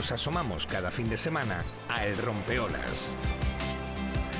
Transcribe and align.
nos 0.00 0.12
asomamos 0.12 0.66
cada 0.66 0.90
fin 0.90 1.10
de 1.10 1.16
semana 1.18 1.62
a 1.90 2.06
El 2.06 2.16
Rompeolas. 2.16 3.12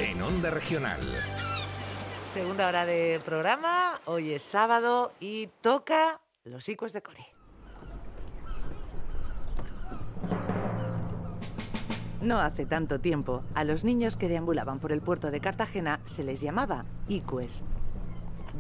En 0.00 0.22
Onda 0.22 0.48
Regional. 0.48 0.98
Segunda 2.25 2.66
hora 2.66 2.86
de 2.86 3.21
programa, 3.27 4.00
hoy 4.07 4.32
es 4.32 4.43
sábado 4.43 5.12
y 5.20 5.48
toca 5.61 6.23
los 6.45 6.66
icues 6.66 6.95
de 6.95 7.02
Cori. 7.02 7.27
No 12.22 12.40
hace 12.40 12.64
tanto 12.64 12.98
tiempo, 12.98 13.45
a 13.54 13.62
los 13.64 13.84
niños 13.84 14.16
que 14.16 14.29
deambulaban 14.29 14.79
por 14.79 14.92
el 14.92 15.02
puerto 15.02 15.30
de 15.30 15.42
Cartagena 15.42 16.00
se 16.06 16.24
les 16.24 16.40
llamaba 16.40 16.86
icues. 17.06 17.64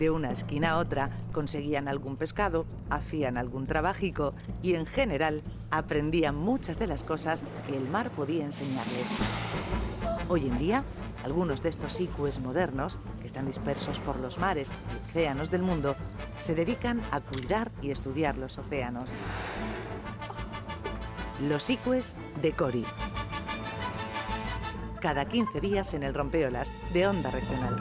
De 0.00 0.08
una 0.08 0.30
esquina 0.30 0.70
a 0.70 0.78
otra 0.78 1.10
conseguían 1.30 1.86
algún 1.86 2.16
pescado, 2.16 2.64
hacían 2.88 3.36
algún 3.36 3.66
trabajico 3.66 4.32
y 4.62 4.74
en 4.74 4.86
general 4.86 5.42
aprendían 5.70 6.36
muchas 6.36 6.78
de 6.78 6.86
las 6.86 7.04
cosas 7.04 7.44
que 7.66 7.76
el 7.76 7.86
mar 7.90 8.10
podía 8.10 8.46
enseñarles. 8.46 9.06
Hoy 10.30 10.46
en 10.46 10.56
día, 10.56 10.84
algunos 11.22 11.62
de 11.62 11.68
estos 11.68 12.00
icues 12.00 12.40
modernos, 12.40 12.98
que 13.20 13.26
están 13.26 13.44
dispersos 13.44 14.00
por 14.00 14.18
los 14.18 14.38
mares 14.38 14.70
y 14.70 15.10
océanos 15.10 15.50
del 15.50 15.60
mundo, 15.60 15.94
se 16.40 16.54
dedican 16.54 17.02
a 17.10 17.20
cuidar 17.20 17.70
y 17.82 17.90
estudiar 17.90 18.38
los 18.38 18.56
océanos. 18.56 19.10
Los 21.42 21.68
icues 21.68 22.14
de 22.40 22.52
Cori. 22.52 22.86
Cada 25.02 25.26
15 25.26 25.60
días 25.60 25.92
en 25.92 26.04
el 26.04 26.14
Rompeolas 26.14 26.72
de 26.94 27.06
Onda 27.06 27.30
Regional. 27.30 27.78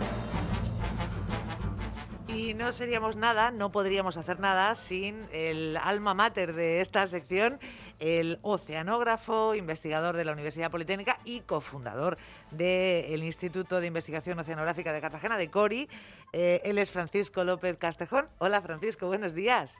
Y 2.49 2.55
no 2.55 2.71
seríamos 2.71 3.15
nada, 3.15 3.51
no 3.51 3.71
podríamos 3.71 4.17
hacer 4.17 4.39
nada 4.39 4.73
sin 4.73 5.23
el 5.31 5.77
alma 5.77 6.15
mater 6.15 6.53
de 6.53 6.81
esta 6.81 7.05
sección, 7.05 7.59
el 7.99 8.39
oceanógrafo, 8.41 9.53
investigador 9.53 10.17
de 10.17 10.25
la 10.25 10.31
Universidad 10.31 10.71
Politécnica 10.71 11.19
y 11.25 11.41
cofundador 11.41 12.17
del 12.49 13.23
Instituto 13.23 13.79
de 13.79 13.85
Investigación 13.85 14.39
Oceanográfica 14.39 14.91
de 14.91 14.99
Cartagena, 14.99 15.37
de 15.37 15.51
CORI. 15.51 15.89
Eh, 16.33 16.61
él 16.63 16.79
es 16.79 16.89
Francisco 16.89 17.43
López 17.43 17.77
Castejón. 17.77 18.27
Hola 18.39 18.63
Francisco, 18.63 19.05
buenos 19.05 19.35
días. 19.35 19.77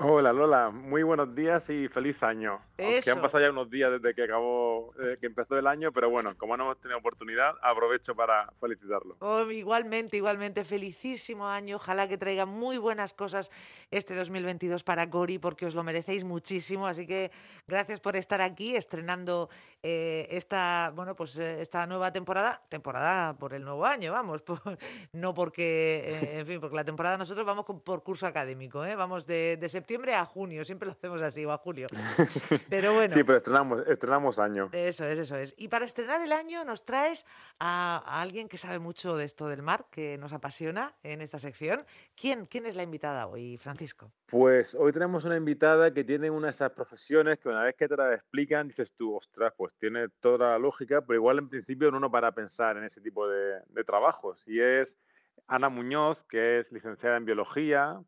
Hola 0.00 0.32
Lola, 0.32 0.70
muy 0.70 1.02
buenos 1.02 1.34
días 1.34 1.70
y 1.70 1.88
feliz 1.88 2.22
año. 2.22 2.60
Que 2.76 3.10
han 3.10 3.20
pasado 3.20 3.42
ya 3.42 3.50
unos 3.50 3.68
días 3.68 3.90
desde 3.90 4.14
que 4.14 4.22
acabó, 4.22 4.94
que 4.94 5.26
empezó 5.26 5.58
el 5.58 5.66
año, 5.66 5.90
pero 5.92 6.08
bueno, 6.08 6.38
como 6.38 6.56
no 6.56 6.62
hemos 6.62 6.80
tenido 6.80 7.00
oportunidad, 7.00 7.56
aprovecho 7.60 8.14
para 8.14 8.48
felicitarlo. 8.60 9.16
Oh, 9.18 9.42
igualmente, 9.50 10.16
igualmente, 10.16 10.64
felicísimo 10.64 11.48
año. 11.48 11.74
Ojalá 11.74 12.06
que 12.06 12.16
traiga 12.16 12.46
muy 12.46 12.78
buenas 12.78 13.12
cosas 13.12 13.50
este 13.90 14.14
2022 14.14 14.84
para 14.84 15.10
Cori, 15.10 15.40
porque 15.40 15.66
os 15.66 15.74
lo 15.74 15.82
merecéis 15.82 16.22
muchísimo. 16.22 16.86
Así 16.86 17.04
que 17.04 17.32
gracias 17.66 17.98
por 17.98 18.14
estar 18.14 18.40
aquí 18.40 18.76
estrenando 18.76 19.50
eh, 19.82 20.28
esta, 20.30 20.92
bueno, 20.94 21.16
pues 21.16 21.36
eh, 21.38 21.60
esta 21.60 21.88
nueva 21.88 22.12
temporada, 22.12 22.62
temporada 22.68 23.36
por 23.36 23.52
el 23.52 23.64
nuevo 23.64 23.84
año, 23.84 24.12
vamos, 24.12 24.44
no 25.12 25.34
porque, 25.34 26.04
eh, 26.04 26.38
en 26.38 26.46
fin, 26.46 26.60
porque 26.60 26.76
la 26.76 26.84
temporada 26.84 27.18
nosotros 27.18 27.44
vamos 27.44 27.64
por 27.82 28.04
curso 28.04 28.28
académico, 28.28 28.78
vamos 28.96 29.26
de, 29.26 29.56
de 29.56 29.68
septiembre 29.68 29.87
septiembre 29.88 30.14
a 30.16 30.26
junio, 30.26 30.66
siempre 30.66 30.84
lo 30.84 30.92
hacemos 30.92 31.22
así, 31.22 31.46
o 31.46 31.50
a 31.50 31.56
julio. 31.56 31.86
Pero 32.68 32.92
bueno. 32.92 33.14
Sí, 33.14 33.24
pero 33.24 33.38
estrenamos, 33.38 33.86
estrenamos 33.86 34.38
año. 34.38 34.68
Eso 34.72 35.06
es, 35.06 35.18
eso 35.18 35.34
es. 35.36 35.54
Y 35.56 35.68
para 35.68 35.86
estrenar 35.86 36.20
el 36.20 36.30
año 36.32 36.62
nos 36.66 36.84
traes 36.84 37.24
a, 37.58 38.20
alguien 38.20 38.50
que 38.50 38.58
sabe 38.58 38.80
mucho 38.80 39.16
de 39.16 39.24
esto 39.24 39.48
del 39.48 39.62
mar, 39.62 39.86
que 39.90 40.18
nos 40.18 40.34
apasiona 40.34 40.94
en 41.02 41.22
esta 41.22 41.38
sección. 41.38 41.86
¿Quién, 42.14 42.44
quién 42.44 42.66
es 42.66 42.76
la 42.76 42.82
invitada 42.82 43.28
hoy, 43.28 43.56
Francisco? 43.56 44.12
Pues 44.26 44.74
hoy 44.74 44.92
tenemos 44.92 45.24
una 45.24 45.36
invitada 45.36 45.90
que 45.94 46.04
tiene 46.04 46.28
una 46.28 46.48
de 46.48 46.50
esas 46.50 46.72
profesiones 46.72 47.38
que 47.38 47.48
una 47.48 47.62
vez 47.62 47.74
que 47.74 47.88
te 47.88 47.96
la 47.96 48.12
explican 48.12 48.68
dices 48.68 48.92
tú, 48.92 49.16
ostras, 49.16 49.54
pues 49.56 49.72
tiene 49.76 50.10
toda 50.20 50.50
la 50.50 50.58
lógica, 50.58 51.00
pero 51.00 51.14
igual 51.14 51.38
en 51.38 51.48
principio 51.48 51.90
no 51.90 52.10
para 52.10 52.32
pensar 52.32 52.76
en 52.76 52.84
ese 52.84 53.00
tipo 53.00 53.26
de, 53.26 53.62
de 53.66 53.84
trabajos. 53.84 54.46
Y 54.46 54.60
es 54.60 54.98
Ana 55.46 55.70
Muñoz, 55.70 56.24
que 56.24 56.58
es 56.58 56.72
licenciada 56.72 57.16
en 57.16 57.24
biología, 57.24 58.02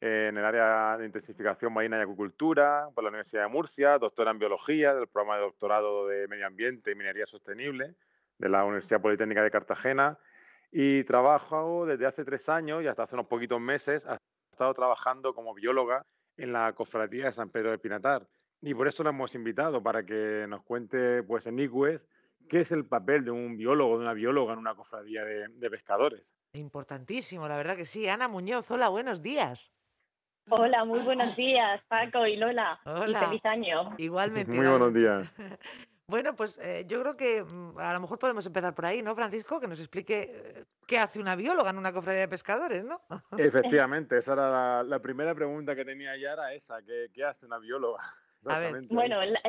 en 0.00 0.36
el 0.36 0.44
área 0.44 0.96
de 0.96 1.06
intensificación 1.06 1.72
marina 1.72 1.98
y 1.98 2.02
acuicultura 2.02 2.88
por 2.94 3.02
la 3.02 3.10
Universidad 3.10 3.42
de 3.42 3.48
Murcia, 3.48 3.98
doctora 3.98 4.30
en 4.30 4.38
biología 4.38 4.94
del 4.94 5.08
programa 5.08 5.36
de 5.36 5.42
doctorado 5.42 6.06
de 6.06 6.28
medio 6.28 6.46
ambiente 6.46 6.92
y 6.92 6.94
minería 6.94 7.26
sostenible 7.26 7.96
de 8.38 8.48
la 8.48 8.64
Universidad 8.64 9.00
Politécnica 9.00 9.42
de 9.42 9.50
Cartagena 9.50 10.18
y 10.70 11.02
trabajo 11.04 11.84
desde 11.86 12.06
hace 12.06 12.24
tres 12.24 12.48
años 12.48 12.82
y 12.82 12.86
hasta 12.86 13.02
hace 13.02 13.16
unos 13.16 13.26
poquitos 13.26 13.60
meses, 13.60 14.04
ha 14.06 14.20
estado 14.52 14.72
trabajando 14.74 15.34
como 15.34 15.54
bióloga 15.54 16.06
en 16.36 16.52
la 16.52 16.72
cofradía 16.74 17.26
de 17.26 17.32
San 17.32 17.50
Pedro 17.50 17.70
de 17.70 17.78
Pinatar. 17.78 18.28
Y 18.60 18.74
por 18.74 18.86
eso 18.86 19.02
la 19.02 19.10
hemos 19.10 19.34
invitado 19.34 19.82
para 19.82 20.04
que 20.04 20.46
nos 20.48 20.62
cuente, 20.62 21.22
pues 21.22 21.46
en 21.46 21.58
ICUES, 21.58 22.06
qué 22.48 22.60
es 22.60 22.70
el 22.70 22.86
papel 22.86 23.24
de 23.24 23.30
un 23.30 23.56
biólogo, 23.56 23.98
de 23.98 24.04
una 24.04 24.14
bióloga 24.14 24.52
en 24.52 24.58
una 24.60 24.74
cofradía 24.74 25.24
de, 25.24 25.48
de 25.48 25.70
pescadores. 25.70 26.32
Importantísimo, 26.52 27.48
la 27.48 27.56
verdad 27.56 27.76
que 27.76 27.86
sí. 27.86 28.08
Ana 28.08 28.28
Muñoz, 28.28 28.70
hola, 28.70 28.88
buenos 28.88 29.22
días. 29.22 29.72
Hola, 30.50 30.84
muy 30.84 31.00
buenos 31.00 31.36
días, 31.36 31.80
Paco 31.88 32.26
y 32.26 32.36
Lola. 32.36 32.80
Hola. 32.84 33.06
Y 33.06 33.14
feliz 33.14 33.44
año. 33.44 33.94
Igualmente. 33.98 34.50
Muy 34.52 34.66
buenos 34.66 34.94
días. 34.94 35.28
Bueno, 36.10 36.34
pues 36.34 36.58
eh, 36.62 36.86
yo 36.88 37.02
creo 37.02 37.18
que 37.18 37.44
mm, 37.44 37.78
a 37.78 37.92
lo 37.92 38.00
mejor 38.00 38.18
podemos 38.18 38.46
empezar 38.46 38.74
por 38.74 38.86
ahí, 38.86 39.02
¿no, 39.02 39.14
Francisco? 39.14 39.60
Que 39.60 39.68
nos 39.68 39.78
explique 39.78 40.32
eh, 40.32 40.64
qué 40.86 40.98
hace 40.98 41.20
una 41.20 41.36
bióloga 41.36 41.68
en 41.68 41.76
una 41.76 41.92
cofradía 41.92 42.22
de 42.22 42.28
pescadores, 42.28 42.82
¿no? 42.82 43.02
Efectivamente, 43.38 44.16
esa 44.16 44.32
era 44.32 44.82
la, 44.84 44.98
primera 45.00 45.34
pregunta 45.34 45.76
que 45.76 45.84
tenía 45.84 46.16
ya, 46.16 46.32
era 46.32 46.54
esa, 46.54 46.80
¿qué, 46.80 47.08
qué 47.12 47.24
hace 47.24 47.44
una 47.44 47.58
bióloga? 47.58 48.00
A 48.46 48.58
ver. 48.58 48.84
Bueno, 48.88 49.22
la, 49.22 49.40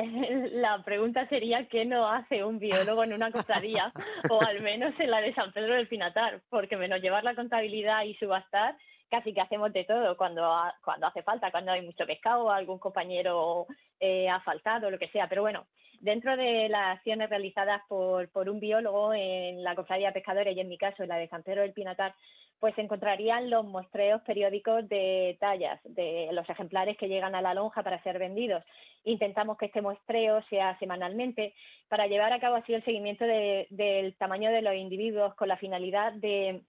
la, 0.52 0.84
pregunta 0.84 1.26
sería 1.28 1.66
qué 1.68 1.86
no 1.86 2.06
hace 2.06 2.44
un 2.44 2.58
biólogo 2.58 3.04
en 3.04 3.14
una 3.14 3.32
cofradía, 3.32 3.90
o 4.28 4.42
al 4.42 4.60
menos 4.60 4.92
en 5.00 5.10
la 5.10 5.22
de 5.22 5.32
San 5.32 5.52
Pedro 5.52 5.72
del 5.76 5.88
Pinatar, 5.88 6.42
porque 6.50 6.76
menos 6.76 7.00
llevar 7.00 7.24
la 7.24 7.34
contabilidad 7.34 8.04
y 8.04 8.16
subastar, 8.16 8.76
casi 9.10 9.34
que 9.34 9.40
hacemos 9.40 9.72
de 9.72 9.84
todo 9.84 10.16
cuando, 10.16 10.48
cuando 10.84 11.06
hace 11.06 11.22
falta, 11.22 11.50
cuando 11.50 11.72
hay 11.72 11.82
mucho 11.82 12.06
pescado, 12.06 12.50
algún 12.50 12.78
compañero 12.78 13.66
eh, 13.98 14.28
ha 14.28 14.40
faltado, 14.40 14.90
lo 14.90 14.98
que 14.98 15.08
sea. 15.08 15.28
Pero 15.28 15.42
bueno, 15.42 15.66
dentro 16.00 16.36
de 16.36 16.68
las 16.68 16.96
acciones 16.96 17.28
realizadas 17.28 17.82
por, 17.88 18.30
por 18.30 18.48
un 18.48 18.60
biólogo 18.60 19.12
en 19.12 19.62
la 19.62 19.74
Cofradía 19.74 20.08
de 20.08 20.14
Pescadores 20.14 20.56
y 20.56 20.60
en 20.60 20.68
mi 20.68 20.78
caso 20.78 21.02
en 21.02 21.08
la 21.08 21.16
de 21.16 21.28
San 21.28 21.42
Pedro 21.42 21.62
del 21.62 21.72
Pinatar, 21.72 22.14
pues 22.60 22.76
encontrarían 22.76 23.48
los 23.48 23.64
muestreos 23.64 24.20
periódicos 24.22 24.86
de 24.88 25.38
tallas 25.40 25.80
de 25.84 26.28
los 26.32 26.48
ejemplares 26.48 26.96
que 26.98 27.08
llegan 27.08 27.34
a 27.34 27.40
la 27.40 27.54
lonja 27.54 27.82
para 27.82 28.02
ser 28.02 28.18
vendidos. 28.18 28.62
Intentamos 29.04 29.56
que 29.56 29.66
este 29.66 29.80
muestreo 29.80 30.42
sea 30.50 30.78
semanalmente 30.78 31.54
para 31.88 32.06
llevar 32.06 32.34
a 32.34 32.38
cabo 32.38 32.56
así 32.56 32.74
el 32.74 32.84
seguimiento 32.84 33.24
del 33.24 34.14
tamaño 34.18 34.50
de 34.50 34.60
los 34.60 34.74
individuos 34.74 35.34
con 35.36 35.48
la 35.48 35.56
finalidad 35.56 36.12
de 36.12 36.62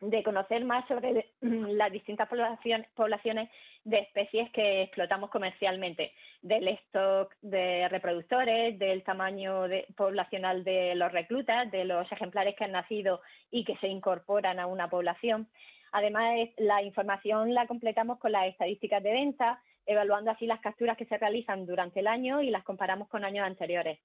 de 0.00 0.22
conocer 0.22 0.64
más 0.64 0.86
sobre 0.88 1.30
las 1.40 1.92
distintas 1.92 2.28
poblaciones 2.28 3.50
de 3.84 3.98
especies 3.98 4.50
que 4.50 4.82
explotamos 4.82 5.30
comercialmente, 5.30 6.12
del 6.42 6.68
stock 6.68 7.34
de 7.42 7.88
reproductores, 7.88 8.78
del 8.78 9.02
tamaño 9.02 9.64
poblacional 9.96 10.64
de 10.64 10.94
los 10.94 11.12
reclutas, 11.12 11.70
de 11.70 11.84
los 11.84 12.10
ejemplares 12.10 12.54
que 12.56 12.64
han 12.64 12.72
nacido 12.72 13.20
y 13.50 13.64
que 13.64 13.76
se 13.76 13.88
incorporan 13.88 14.58
a 14.58 14.66
una 14.66 14.88
población. 14.88 15.48
Además, 15.92 16.48
la 16.56 16.82
información 16.82 17.54
la 17.54 17.66
completamos 17.66 18.18
con 18.18 18.32
las 18.32 18.46
estadísticas 18.46 19.02
de 19.02 19.12
venta, 19.12 19.62
evaluando 19.86 20.30
así 20.30 20.46
las 20.46 20.60
capturas 20.60 20.96
que 20.96 21.06
se 21.06 21.18
realizan 21.18 21.66
durante 21.66 22.00
el 22.00 22.06
año 22.06 22.40
y 22.40 22.50
las 22.50 22.64
comparamos 22.64 23.08
con 23.08 23.24
años 23.24 23.46
anteriores. 23.46 23.98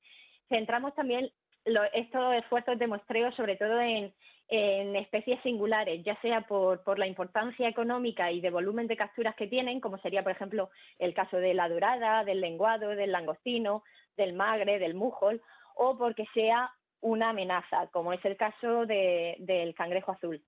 Centramos 0.50 0.94
también 0.94 1.32
estos 1.66 2.36
esfuerzos 2.36 2.80
de 2.80 2.88
muestreo 2.88 3.32
sobre 3.34 3.56
todo 3.56 3.80
en, 3.80 4.14
especies 4.52 5.40
singulares, 5.44 6.04
ya 6.04 6.20
sea 6.22 6.42
por, 6.42 6.84
por, 6.84 6.98
la 6.98 7.06
importancia 7.06 7.68
económica 7.68 8.32
y 8.32 8.42
de 8.42 8.50
volumen 8.50 8.88
de 8.88 8.98
capturas 8.98 9.36
que 9.36 9.46
tienen, 9.46 9.80
como 9.80 10.00
sería, 10.00 10.24
por 10.24 10.32
ejemplo, 10.32 10.72
el 10.98 11.14
caso 11.14 11.38
de 11.38 11.54
la 11.54 11.70
dorada, 11.70 12.24
del 12.24 12.42
lenguado, 12.42 12.90
del 12.90 13.12
langostino, 13.12 13.84
del 14.18 14.34
magre, 14.34 14.80
del 14.80 14.96
mújol, 14.96 15.40
o 15.76 15.94
porque 15.96 16.26
sea 16.34 16.72
una 17.02 17.30
amenaza, 17.30 17.88
como 17.92 18.12
es 18.12 18.24
el 18.26 18.38
caso 18.38 18.86
de, 18.86 19.36
del 19.40 19.74
cangrejo 19.76 20.14
azul. 20.14 20.42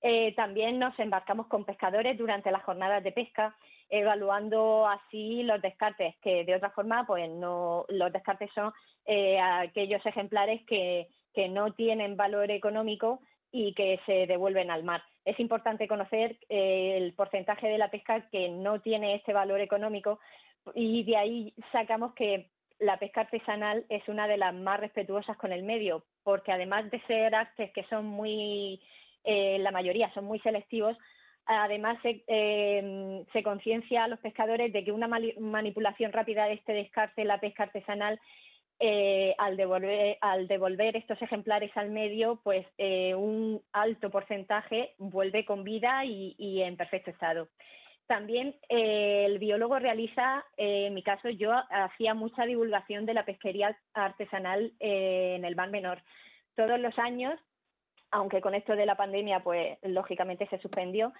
Eh, 0.00 0.32
también 0.36 0.78
nos 0.78 0.96
embarcamos 0.98 1.48
con 1.48 1.64
pescadores 1.64 2.16
durante 2.16 2.52
las 2.52 2.62
jornadas 2.62 3.02
de 3.02 3.12
pesca, 3.12 3.56
evaluando 3.88 4.86
así 4.86 5.42
los 5.42 5.60
descartes, 5.62 6.16
que 6.22 6.44
de 6.44 6.54
otra 6.54 6.70
forma, 6.70 7.06
pues 7.06 7.28
no, 7.30 7.84
los 7.88 8.12
descartes 8.12 8.50
son 8.54 8.72
eh, 9.06 9.38
aquellos 9.40 10.04
ejemplares 10.04 10.62
que, 10.66 11.08
que 11.34 11.48
no 11.48 11.72
tienen 11.72 12.16
valor 12.16 12.50
económico 12.50 13.20
y 13.50 13.72
que 13.74 14.00
se 14.06 14.26
devuelven 14.26 14.70
al 14.70 14.84
mar. 14.84 15.02
Es 15.24 15.38
importante 15.40 15.88
conocer 15.88 16.38
eh, 16.48 16.94
el 16.96 17.14
porcentaje 17.14 17.68
de 17.68 17.78
la 17.78 17.90
pesca 17.90 18.28
que 18.30 18.48
no 18.48 18.80
tiene 18.80 19.14
este 19.14 19.32
valor 19.32 19.60
económico 19.60 20.20
y 20.74 21.04
de 21.04 21.16
ahí 21.16 21.54
sacamos 21.72 22.14
que 22.14 22.50
la 22.78 22.98
pesca 22.98 23.22
artesanal 23.22 23.84
es 23.88 24.06
una 24.08 24.28
de 24.28 24.36
las 24.36 24.54
más 24.54 24.78
respetuosas 24.78 25.36
con 25.36 25.52
el 25.52 25.62
medio, 25.62 26.04
porque 26.22 26.52
además 26.52 26.90
de 26.90 27.00
ser 27.06 27.34
artes 27.34 27.72
que 27.72 27.84
son 27.84 28.06
muy, 28.06 28.80
eh, 29.24 29.58
la 29.60 29.72
mayoría 29.72 30.12
son 30.14 30.26
muy 30.26 30.38
selectivos, 30.40 30.96
Además, 31.50 31.96
se, 32.02 32.22
eh, 32.26 33.24
se 33.32 33.42
conciencia 33.42 34.04
a 34.04 34.08
los 34.08 34.18
pescadores 34.20 34.70
de 34.70 34.84
que 34.84 34.92
una 34.92 35.08
manipulación 35.08 36.12
rápida 36.12 36.44
de 36.44 36.52
este 36.52 36.74
descarte 36.74 37.24
la 37.24 37.40
pesca 37.40 37.62
artesanal 37.62 38.20
eh, 38.78 39.34
al, 39.38 39.56
devolver, 39.56 40.94
estos 40.94 41.20
ejemplares 41.22 41.74
al 41.74 41.88
medio, 41.88 42.38
pues 42.44 42.66
eh, 42.76 43.14
un 43.14 43.62
alto 43.72 44.10
porcentaje 44.10 44.94
vuelve 44.98 45.46
con 45.46 45.64
vida 45.64 46.04
y, 46.04 46.60
en 46.60 46.76
perfecto 46.76 47.10
estado. 47.10 47.48
También 48.06 48.54
el 48.68 49.38
biólogo 49.38 49.78
realiza, 49.78 50.44
en 50.58 50.92
mi 50.92 51.02
caso 51.02 51.30
yo 51.30 51.52
hacía 51.70 52.12
mucha 52.12 52.44
divulgación 52.44 53.06
de 53.06 53.14
la 53.14 53.24
pesquería 53.24 53.78
artesanal 53.94 54.72
en 54.80 55.46
el 55.46 55.56
Mar 55.56 55.70
Menor. 55.70 56.02
Todos 56.56 56.78
los 56.78 56.98
años, 56.98 57.40
aunque 58.10 58.40
con 58.40 58.54
esto 58.54 58.74
de 58.76 58.86
la 58.86 58.96
pandemia, 58.96 59.40
pues 59.40 59.78
lógicamente 59.82 60.46
se 60.48 60.58
suspendió, 60.58 61.12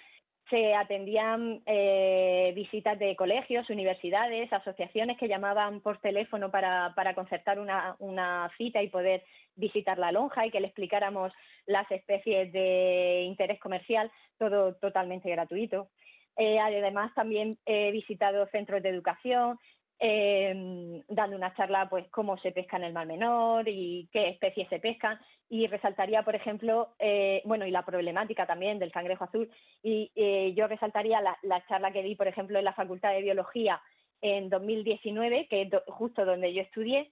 se 0.51 0.75
atendían 0.75 1.61
eh, 1.67 2.53
visitas 2.55 2.99
de 2.99 3.15
colegios, 3.17 3.69
universidades, 3.69 4.51
asociaciones 4.53 5.19
que 5.19 5.29
llamaban 5.29 5.81
por 5.81 5.99
teléfono 5.99 6.51
para, 6.51 6.95
concertar 7.15 7.59
una, 7.59 8.51
cita 8.57 8.83
y 8.83 8.89
poder 8.89 9.25
visitar 9.57 9.99
la 9.99 10.13
lonja 10.13 10.47
y 10.47 10.51
que 10.51 10.61
le 10.61 10.69
explicáramos 10.69 11.33
las 11.67 11.91
especies 11.91 12.51
de 12.53 13.25
interés 13.27 13.61
comercial, 13.61 14.11
todo 14.39 14.75
totalmente 14.77 15.31
gratuito. 15.31 15.89
Eh, 16.37 16.59
además, 16.61 17.13
también 17.15 17.59
he 17.67 17.91
visitado 17.91 18.47
centros 18.47 18.83
de 18.83 18.89
educación, 18.91 19.59
eh, 20.01 21.03
dando 21.09 21.37
una 21.37 21.55
charla, 21.55 21.89
pues, 21.89 22.07
cómo 22.11 22.39
se 22.39 22.53
pesca 22.53 22.77
en 22.77 22.85
el 22.85 22.93
Mar 22.93 23.07
Menor 23.07 23.69
y 23.69 24.09
qué 24.13 24.29
especies 24.29 24.69
se 24.69 24.79
pescan. 24.79 25.19
Y 25.51 25.67
resaltaría, 25.67 26.23
por 26.23 26.35
ejemplo, 26.35 26.95
eh, 26.99 27.43
bueno, 27.45 27.67
y 27.67 27.71
la 27.71 27.85
problemática 27.85 28.47
también 28.47 28.79
del 28.79 28.93
cangrejo 28.93 29.25
azul. 29.25 29.51
Y 29.83 30.13
eh, 30.15 30.53
yo 30.55 30.67
resaltaría 30.69 31.21
la, 31.21 31.67
charla 31.69 31.91
que 31.91 32.03
di, 32.03 32.15
por 32.15 32.29
ejemplo, 32.29 32.59
en 32.59 32.65
la 32.65 32.75
Facultad 32.75 33.13
de 33.13 33.23
Biología 33.23 33.81
en 34.21 34.51
2019, 34.51 35.47
que 35.49 35.63
es 35.63 35.69
justo 35.87 36.25
donde 36.25 36.53
yo 36.53 36.63
estudié, 36.63 37.11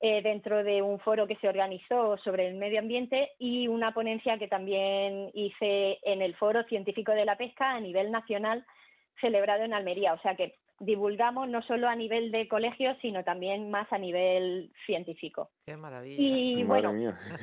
eh, 0.00 0.22
dentro 0.22 0.64
de 0.64 0.82
un 0.82 0.98
foro 1.00 1.26
que 1.26 1.36
se 1.36 1.48
organizó 1.48 2.18
sobre 2.18 2.48
el 2.48 2.54
medio 2.54 2.80
ambiente 2.80 3.32
y 3.38 3.68
una 3.68 3.94
ponencia 3.94 4.38
que 4.38 4.48
también 4.48 5.30
hice 5.34 5.98
en 6.02 6.20
el 6.20 6.34
Foro 6.34 6.64
Científico 6.64 7.12
de 7.12 7.24
la 7.24 7.36
Pesca 7.36 7.70
a 7.70 7.80
nivel 7.80 8.10
nacional 8.10 8.66
celebrado 9.20 9.62
en 9.62 9.72
Almería. 9.72 10.12
O 10.12 10.20
sea 10.20 10.34
que 10.34 10.56
divulgamos 10.80 11.48
no 11.48 11.62
solo 11.62 11.88
a 11.88 11.96
nivel 11.96 12.30
de 12.30 12.48
colegios, 12.48 12.96
sino 13.00 13.24
también 13.24 13.70
más 13.70 13.92
a 13.92 13.98
nivel 13.98 14.72
científico. 14.86 15.50
Qué 15.66 15.76
maravilla. 15.76 16.16
Y 16.18 16.64
bueno, 16.64 16.92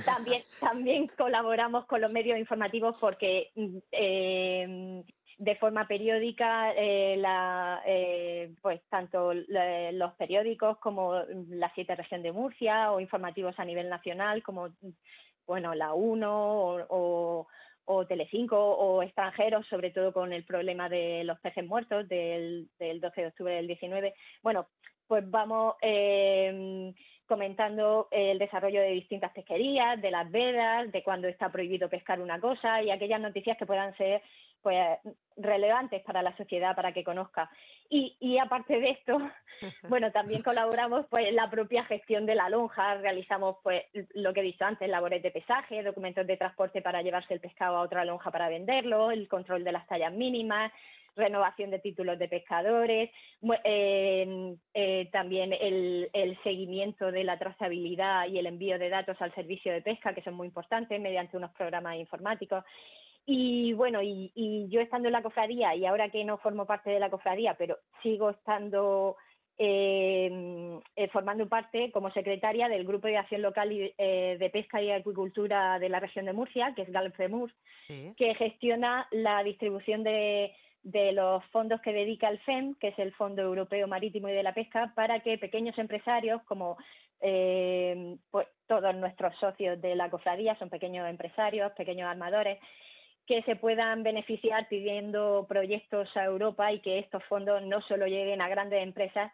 también, 0.05 0.41
también 0.59 1.07
colaboramos 1.17 1.85
con 1.85 2.01
los 2.01 2.11
medios 2.11 2.37
informativos 2.37 2.97
porque 2.99 3.51
eh, 3.91 5.03
de 5.41 5.55
forma 5.55 5.87
periódica 5.87 6.71
eh, 6.75 7.15
la, 7.17 7.81
eh, 7.83 8.53
pues 8.61 8.79
tanto 8.89 9.33
los 9.33 10.13
periódicos 10.13 10.77
como 10.77 11.15
la 11.49 11.71
siete 11.73 11.95
región 11.95 12.21
de 12.21 12.31
Murcia 12.31 12.91
o 12.91 12.99
informativos 12.99 13.57
a 13.57 13.65
nivel 13.65 13.89
nacional 13.89 14.43
como 14.43 14.69
bueno 15.47 15.73
la 15.73 15.93
1 15.93 16.29
o 16.31 16.85
o 16.89 17.47
Telecinco 18.07 18.57
o 18.57 19.03
extranjeros, 19.03 19.67
sobre 19.67 19.91
todo 19.91 20.13
con 20.13 20.33
el 20.33 20.43
problema 20.43 20.87
de 20.89 21.23
los 21.23 21.39
peces 21.39 21.65
muertos 21.65 22.07
del, 22.07 22.69
12 22.79 23.21
de 23.21 23.27
octubre 23.27 23.53
del 23.55 23.67
19. 23.67 24.13
Bueno, 24.41 24.67
pues 25.07 25.29
vamos 25.29 25.75
eh, 25.81 26.93
comentando 27.31 28.09
el 28.11 28.39
desarrollo 28.39 28.81
de 28.81 28.89
distintas 28.89 29.31
pesquerías, 29.31 30.01
de 30.01 30.11
las 30.11 30.29
vedas, 30.29 30.91
de 30.91 31.01
cuándo 31.01 31.29
está 31.29 31.49
prohibido 31.49 31.87
pescar 31.87 32.19
una 32.19 32.41
cosa 32.41 32.83
y 32.83 32.91
aquellas 32.91 33.21
noticias 33.21 33.57
que 33.57 33.65
puedan 33.65 33.95
ser 33.95 34.21
pues 34.61 34.99
relevantes 35.37 36.01
para 36.03 36.21
la 36.21 36.35
sociedad 36.37 36.75
para 36.75 36.93
que 36.93 37.03
conozca. 37.03 37.49
Y, 37.89 38.15
y 38.19 38.37
aparte 38.37 38.79
de 38.79 38.91
esto, 38.91 39.17
bueno, 39.89 40.11
también 40.11 40.41
colaboramos 40.41 41.05
pues 41.09 41.27
en 41.27 41.35
la 41.35 41.49
propia 41.49 41.83
gestión 41.85 42.25
de 42.25 42.35
la 42.35 42.49
lonja, 42.49 42.95
realizamos 42.95 43.57
pues 43.63 43.83
lo 44.13 44.33
que 44.33 44.41
he 44.41 44.43
dicho 44.43 44.65
antes, 44.65 44.89
labores 44.89 45.21
de 45.23 45.31
pesaje, 45.31 45.83
documentos 45.83 46.25
de 46.25 46.37
transporte 46.37 46.81
para 46.81 47.01
llevarse 47.01 47.33
el 47.33 47.39
pescado 47.39 47.77
a 47.77 47.81
otra 47.81 48.05
lonja 48.05 48.31
para 48.31 48.49
venderlo, 48.49 49.11
el 49.11 49.27
control 49.27 49.63
de 49.63 49.71
las 49.71 49.87
tallas 49.87 50.13
mínimas, 50.13 50.71
renovación 51.15 51.71
de 51.71 51.79
títulos 51.79 52.17
de 52.17 52.27
pescadores, 52.27 53.09
eh, 53.63 54.55
eh, 54.73 55.09
también 55.11 55.53
el, 55.53 56.09
el, 56.13 56.41
seguimiento 56.43 57.11
de 57.11 57.23
la 57.23 57.37
trazabilidad 57.37 58.27
y 58.27 58.39
el 58.39 58.45
envío 58.45 58.79
de 58.79 58.89
datos 58.89 59.17
al 59.21 59.33
servicio 59.35 59.73
de 59.73 59.81
pesca, 59.81 60.13
que 60.13 60.21
son 60.21 60.35
muy 60.35 60.47
importantes, 60.47 60.99
mediante 60.99 61.37
unos 61.37 61.51
programas 61.51 61.97
informáticos. 61.97 62.63
Y 63.33 63.71
bueno, 63.71 64.01
y, 64.03 64.67
yo 64.67 64.81
estando 64.81 65.07
en 65.07 65.13
la 65.13 65.23
cofradía 65.23 65.73
y 65.73 65.85
ahora 65.85 66.09
que 66.09 66.25
no 66.25 66.37
formo 66.39 66.65
parte 66.65 66.89
de 66.89 66.99
la 66.99 67.09
cofradía, 67.09 67.55
pero 67.57 67.77
sigo 68.03 68.31
estando 68.31 69.15
em, 69.57 70.81
eh, 70.97 71.07
formando 71.13 71.47
parte 71.47 71.93
como 71.93 72.11
secretaria 72.11 72.67
del 72.67 72.83
Grupo 72.83 73.07
de 73.07 73.15
Acción 73.15 73.41
Local 73.41 73.69
eh, 73.71 74.35
de 74.37 74.49
Pesca 74.49 74.81
y 74.81 74.91
Acuicultura 74.91 75.79
de 75.79 75.87
la 75.87 76.01
región 76.01 76.25
de 76.25 76.33
Murcia, 76.33 76.73
que 76.75 76.81
es 76.81 76.91
Galfemur, 76.91 77.53
que 78.17 78.35
gestiona 78.35 79.07
la 79.11 79.41
distribución 79.43 80.03
de, 80.03 80.51
de 80.83 81.13
los 81.13 81.41
fondos 81.53 81.79
que 81.79 81.93
dedica 81.93 82.27
el 82.27 82.39
FEM, 82.39 82.75
que 82.81 82.89
es 82.89 82.99
el 82.99 83.13
Fondo 83.13 83.43
Europeo 83.43 83.87
Marítimo 83.87 84.27
y 84.27 84.33
de 84.33 84.43
la 84.43 84.53
Pesca, 84.53 84.91
para 84.93 85.21
que 85.21 85.37
pequeños 85.37 85.77
empresarios 85.77 86.43
como 86.43 86.75
eh, 87.21 88.17
pues, 88.29 88.47
todos 88.67 88.93
nuestros 88.95 89.33
socios 89.39 89.79
de 89.79 89.95
la 89.95 90.09
cofradía 90.09 90.57
son 90.57 90.69
pequeños 90.69 91.07
empresarios, 91.07 91.71
pequeños 91.73 92.09
armadores, 92.09 92.59
que 93.27 93.41
se 93.43 93.55
puedan 93.55 94.03
beneficiar 94.03 94.67
pidiendo 94.67 95.45
proyectos 95.47 96.09
a 96.15 96.25
Europa 96.25 96.71
y 96.71 96.79
que 96.81 96.99
estos 96.99 97.23
fondos 97.25 97.61
no 97.63 97.81
solo 97.83 98.05
lleguen 98.07 98.41
a 98.41 98.49
grandes 98.49 98.83
empresas 98.83 99.31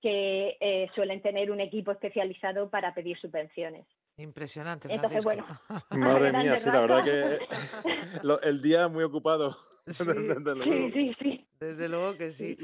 que 0.00 0.56
eh, 0.60 0.88
suelen 0.94 1.20
tener 1.20 1.50
un 1.50 1.60
equipo 1.60 1.92
especializado 1.92 2.70
para 2.70 2.94
pedir 2.94 3.18
subvenciones. 3.18 3.86
Impresionante. 4.16 4.88
Entonces, 4.90 5.24
bueno. 5.24 5.44
Madre 5.90 6.32
mía, 6.32 6.58
sí, 6.58 6.68
la 6.70 6.80
verdad 6.80 7.04
que 7.04 7.38
el 8.42 8.62
día 8.62 8.88
muy 8.88 9.04
ocupado. 9.04 9.56
Sí, 9.86 10.04
sí, 10.92 11.14
sí, 11.18 11.46
Desde 11.58 11.88
luego 11.88 12.16
que 12.16 12.30
sí. 12.30 12.56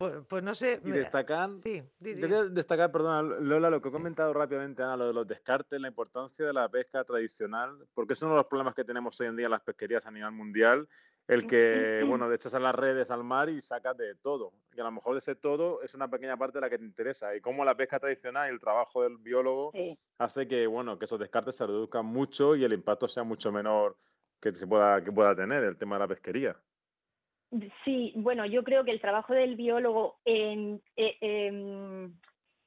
Pues, 0.00 0.14
pues, 0.30 0.42
no 0.42 0.54
sé. 0.54 0.80
Y 0.82 0.92
destacan. 0.92 1.60
Sí, 1.62 1.82
Quería 2.02 2.44
destacar, 2.44 2.90
perdona, 2.90 3.20
Lola, 3.20 3.68
lo 3.68 3.82
que 3.82 3.90
he 3.90 3.92
comentado 3.92 4.32
rápidamente, 4.32 4.82
Ana, 4.82 4.96
lo 4.96 5.08
de 5.08 5.12
los 5.12 5.26
descartes, 5.26 5.78
la 5.78 5.88
importancia 5.88 6.46
de 6.46 6.54
la 6.54 6.70
pesca 6.70 7.04
tradicional, 7.04 7.86
porque 7.92 8.14
es 8.14 8.22
uno 8.22 8.30
de 8.30 8.38
los 8.38 8.46
problemas 8.46 8.74
que 8.74 8.82
tenemos 8.82 9.20
hoy 9.20 9.26
en 9.26 9.36
día 9.36 9.44
en 9.44 9.50
las 9.50 9.60
pesquerías 9.60 10.06
a 10.06 10.10
nivel 10.10 10.32
mundial. 10.32 10.88
El 11.28 11.46
que, 11.46 12.02
bueno, 12.08 12.32
echas 12.32 12.54
a 12.54 12.60
las 12.60 12.74
redes 12.74 13.10
al 13.10 13.24
mar 13.24 13.50
y 13.50 13.60
sacas 13.60 13.94
de 13.98 14.14
todo. 14.14 14.54
Y 14.72 14.80
a 14.80 14.84
lo 14.84 14.90
mejor 14.90 15.12
de 15.12 15.18
ese 15.18 15.34
todo 15.34 15.82
es 15.82 15.92
una 15.94 16.08
pequeña 16.08 16.38
parte 16.38 16.56
de 16.56 16.62
la 16.62 16.70
que 16.70 16.78
te 16.78 16.84
interesa. 16.84 17.36
Y 17.36 17.42
cómo 17.42 17.62
la 17.62 17.76
pesca 17.76 18.00
tradicional 18.00 18.48
y 18.48 18.54
el 18.54 18.58
trabajo 18.58 19.02
del 19.02 19.18
biólogo 19.18 19.70
hace 20.16 20.48
que, 20.48 20.66
bueno, 20.66 20.98
que 20.98 21.04
esos 21.04 21.20
descartes 21.20 21.56
se 21.56 21.66
reduzcan 21.66 22.06
mucho 22.06 22.56
y 22.56 22.64
el 22.64 22.72
impacto 22.72 23.06
sea 23.06 23.22
mucho 23.22 23.52
menor 23.52 23.98
que 24.40 24.54
se 24.54 24.66
pueda, 24.66 25.04
que 25.04 25.12
pueda 25.12 25.36
tener 25.36 25.62
el 25.62 25.76
tema 25.76 25.96
de 25.96 26.00
la 26.00 26.08
pesquería. 26.08 26.56
Sí, 27.84 28.12
bueno, 28.14 28.46
yo 28.46 28.62
creo 28.62 28.84
que 28.84 28.92
el 28.92 29.00
trabajo 29.00 29.34
del 29.34 29.56
biólogo 29.56 30.18
en, 30.24 30.80
eh, 30.96 31.16
em, 31.20 32.06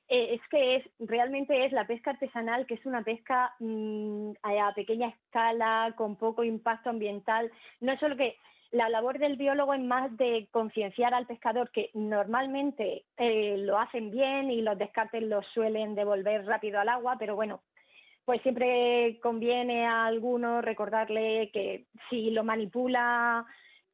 eh, 0.09 0.33
es 0.35 0.41
que 0.49 0.75
es 0.75 0.85
realmente 0.99 1.65
es 1.65 1.71
la 1.71 1.87
pesca 1.87 2.11
artesanal, 2.11 2.65
que 2.65 2.73
es 2.73 2.85
una 2.85 3.01
pesca 3.01 3.55
mm, 3.59 4.33
a 4.43 4.73
pequeña 4.75 5.07
escala, 5.07 5.93
con 5.95 6.17
poco 6.17 6.43
impacto 6.43 6.89
ambiental. 6.89 7.49
No 7.79 7.93
es 7.93 7.99
solo 7.99 8.17
que 8.17 8.35
la 8.71 8.89
labor 8.89 9.19
del 9.19 9.37
biólogo 9.37 9.73
es 9.73 9.81
más 9.81 10.15
de 10.17 10.47
concienciar 10.51 11.13
al 11.13 11.27
pescador 11.27 11.71
que 11.71 11.89
normalmente 11.93 13.05
eh, 13.17 13.55
lo 13.59 13.79
hacen 13.79 14.11
bien 14.11 14.51
y 14.51 14.61
los 14.61 14.77
descartes 14.77 15.23
los 15.23 15.45
suelen 15.53 15.95
devolver 15.95 16.45
rápido 16.45 16.79
al 16.79 16.89
agua, 16.89 17.15
pero 17.17 17.35
bueno, 17.35 17.61
pues 18.25 18.41
siempre 18.41 19.19
conviene 19.21 19.85
a 19.85 20.05
alguno 20.05 20.61
recordarle 20.61 21.51
que 21.53 21.85
si 22.09 22.31
lo 22.31 22.43
manipula 22.43 23.45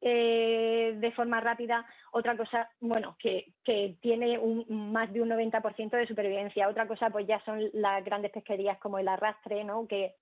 eh, 0.02 0.94
de 0.96 1.12
forma 1.12 1.40
rápida, 1.40 1.84
otra 2.12 2.36
cosa, 2.36 2.70
bueno, 2.80 3.16
que, 3.18 3.52
que 3.64 3.96
tiene 4.00 4.38
un, 4.38 4.64
más 4.92 5.12
de 5.12 5.20
un 5.20 5.28
90% 5.28 5.90
de 5.90 6.06
supervivencia. 6.06 6.68
Otra 6.68 6.86
cosa, 6.86 7.10
pues 7.10 7.26
ya 7.26 7.42
son 7.44 7.68
las 7.74 8.04
grandes 8.04 8.32
pesquerías 8.32 8.78
como 8.78 8.98
el 8.98 9.08
arrastre, 9.08 9.64
¿no? 9.64 9.86
Que, 9.86 10.14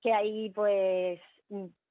que 0.00 0.12
ahí, 0.12 0.50
pues, 0.50 1.20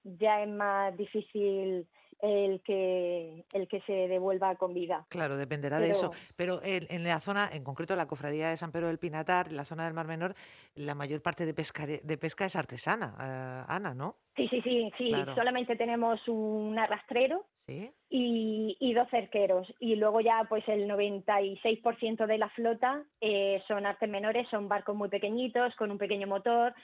ya 0.03 0.41
es 0.41 0.49
más 0.49 0.95
difícil 0.97 1.87
el 2.21 2.61
que 2.61 3.45
el 3.53 3.67
que 3.67 3.81
se 3.81 3.93
devuelva 4.07 4.55
con 4.55 4.73
vida. 4.73 5.05
Claro, 5.09 5.37
dependerá 5.37 5.79
de 5.79 5.89
eso. 5.89 6.11
Pero 6.35 6.59
en, 6.63 7.03
la 7.03 7.19
zona, 7.19 7.49
en 7.51 7.63
concreto 7.63 7.95
la 7.95 8.07
cofradía 8.07 8.49
de 8.49 8.57
San 8.57 8.71
Pedro 8.71 8.87
del 8.87 8.99
Pinatar, 8.99 9.51
la 9.51 9.65
zona 9.65 9.85
del 9.85 9.93
Mar 9.93 10.07
Menor, 10.07 10.35
la 10.75 10.95
mayor 10.95 11.21
parte 11.21 11.45
de 11.45 11.53
pesca 11.53 11.85
de 11.85 12.17
pesca 12.17 12.45
es 12.45 12.55
artesana, 12.55 13.15
eh, 13.19 13.63
Ana, 13.67 13.93
¿no? 13.93 14.15
Sí, 14.37 14.47
sí, 14.49 14.61
sí, 14.61 14.91
sí. 14.97 15.11
Solamente 15.33 15.75
tenemos 15.75 16.19
un 16.27 16.77
arrastrero 16.77 17.45
y, 17.67 18.77
y, 18.79 18.93
dos 18.93 19.09
cerqueros. 19.09 19.67
Y 19.79 19.95
luego 19.95 20.21
ya, 20.21 20.45
pues 20.47 20.63
el 20.67 20.87
96% 20.87 22.27
de 22.27 22.37
la 22.37 22.49
flota 22.49 23.03
eh, 23.19 23.63
son 23.67 23.87
artes 23.87 24.07
menores, 24.07 24.47
son 24.49 24.69
barcos 24.69 24.95
muy 24.95 25.09
pequeñitos 25.09 25.75
con 25.75 25.89
un 25.89 25.97
pequeño 25.97 26.27
motor 26.27 26.75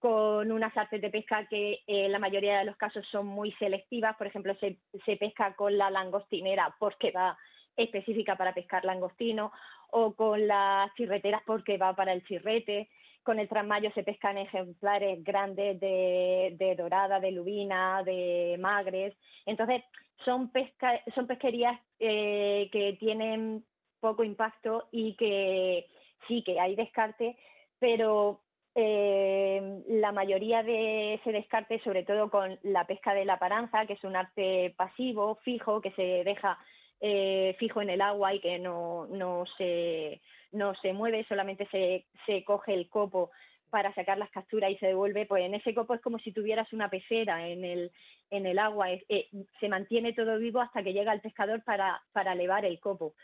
con 0.00 0.50
unas 0.50 0.74
artes 0.76 1.00
de 1.00 1.10
pesca 1.10 1.46
que 1.46 1.82
en 1.86 2.06
eh, 2.06 2.08
la 2.08 2.18
mayoría 2.18 2.58
de 2.58 2.64
los 2.64 2.76
casos 2.76 3.06
son 3.12 3.26
muy 3.26 3.52
selectivas. 3.52 4.16
Por 4.16 4.26
ejemplo, 4.26 4.54
se, 4.58 4.78
se 5.04 5.16
pesca 5.16 5.54
con 5.54 5.76
la 5.76 5.90
langostinera 5.90 6.74
porque 6.78 7.10
va 7.10 7.38
específica 7.76 8.36
para 8.36 8.54
pescar 8.54 8.84
langostino 8.84 9.52
o 9.90 10.14
con 10.14 10.46
las 10.46 10.92
chirreteras 10.94 11.42
porque 11.46 11.76
va 11.76 11.94
para 11.94 12.12
el 12.12 12.24
chirrete. 12.24 12.88
Con 13.22 13.38
el 13.38 13.48
trasmayo 13.48 13.90
se 13.92 14.02
pescan 14.02 14.38
ejemplares 14.38 15.22
grandes 15.22 15.78
de, 15.78 16.74
dorada, 16.78 17.20
de 17.20 17.32
lubina, 17.32 18.02
de 18.02 18.56
magres. 18.58 19.14
Entonces, 19.44 19.82
son, 20.24 20.50
pesca, 20.50 20.98
son 21.14 21.26
pesquerías 21.26 21.78
eh, 21.98 22.70
que 22.72 22.94
tienen 22.98 23.64
poco 24.00 24.24
impacto 24.24 24.88
y 24.90 25.14
que 25.16 25.86
sí 26.26 26.42
que 26.42 26.58
hay 26.58 26.74
descarte, 26.74 27.36
pero 27.78 28.40
eh, 28.74 29.82
la 29.88 30.12
mayoría 30.12 30.62
de 30.62 31.14
ese 31.14 31.32
descarte, 31.32 31.80
sobre 31.80 32.04
todo 32.04 32.30
con 32.30 32.58
la 32.62 32.86
pesca 32.86 33.14
de 33.14 33.24
la 33.24 33.38
paranza, 33.38 33.86
que 33.86 33.94
es 33.94 34.04
un 34.04 34.16
arte 34.16 34.74
pasivo, 34.76 35.36
fijo, 35.42 35.80
que 35.80 35.90
se 35.92 36.24
deja 36.24 36.58
eh, 37.00 37.56
fijo 37.58 37.82
en 37.82 37.90
el 37.90 38.00
agua 38.00 38.34
y 38.34 38.40
que 38.40 38.58
no, 38.58 39.06
no, 39.06 39.44
se, 39.56 40.20
no 40.52 40.74
se 40.76 40.92
mueve, 40.92 41.24
solamente 41.28 41.66
se, 41.70 42.04
se 42.26 42.44
coge 42.44 42.74
el 42.74 42.88
copo 42.88 43.30
para 43.70 43.94
sacar 43.94 44.18
las 44.18 44.30
capturas 44.30 44.70
y 44.70 44.76
se 44.76 44.88
devuelve, 44.88 45.26
pues 45.26 45.44
en 45.44 45.54
ese 45.54 45.74
copo 45.74 45.94
es 45.94 46.00
como 46.00 46.18
si 46.18 46.32
tuvieras 46.32 46.72
una 46.72 46.90
pecera 46.90 47.48
en 47.48 47.64
el, 47.64 47.92
en 48.30 48.46
el 48.46 48.58
agua, 48.58 48.90
eh, 48.92 49.28
se 49.60 49.68
mantiene 49.68 50.12
todo 50.12 50.38
vivo 50.38 50.60
hasta 50.60 50.82
que 50.82 50.92
llega 50.92 51.12
el 51.12 51.20
pescador 51.20 51.62
para, 51.64 52.02
para 52.12 52.32
elevar 52.32 52.64
el 52.64 52.78
copo. 52.80 53.14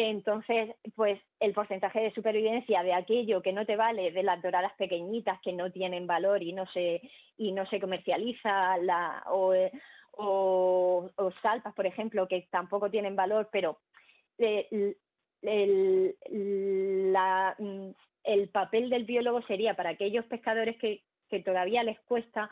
Entonces, 0.00 0.76
pues 0.94 1.20
el 1.40 1.52
porcentaje 1.52 2.00
de 2.00 2.14
supervivencia 2.14 2.84
de 2.84 2.94
aquello 2.94 3.42
que 3.42 3.52
no 3.52 3.66
te 3.66 3.74
vale, 3.74 4.12
de 4.12 4.22
las 4.22 4.40
doradas 4.40 4.72
pequeñitas 4.74 5.40
que 5.40 5.52
no 5.52 5.72
tienen 5.72 6.06
valor 6.06 6.40
y 6.40 6.52
no 6.52 6.66
se, 6.68 7.02
y 7.36 7.50
no 7.50 7.66
se 7.66 7.80
comercializa, 7.80 8.76
la, 8.76 9.24
o, 9.26 11.10
salpas, 11.42 11.74
por 11.74 11.86
ejemplo, 11.86 12.28
que 12.28 12.46
tampoco 12.48 12.88
tienen 12.88 13.16
valor, 13.16 13.48
pero 13.50 13.80
el, 14.38 14.96
la, 17.12 17.56
el 18.22 18.48
papel 18.50 18.90
del 18.90 19.04
biólogo 19.04 19.42
sería 19.42 19.74
para 19.74 19.90
aquellos 19.90 20.24
pescadores 20.26 20.76
que, 20.76 21.02
que 21.28 21.40
todavía 21.40 21.82
les 21.82 21.98
cuesta 22.02 22.48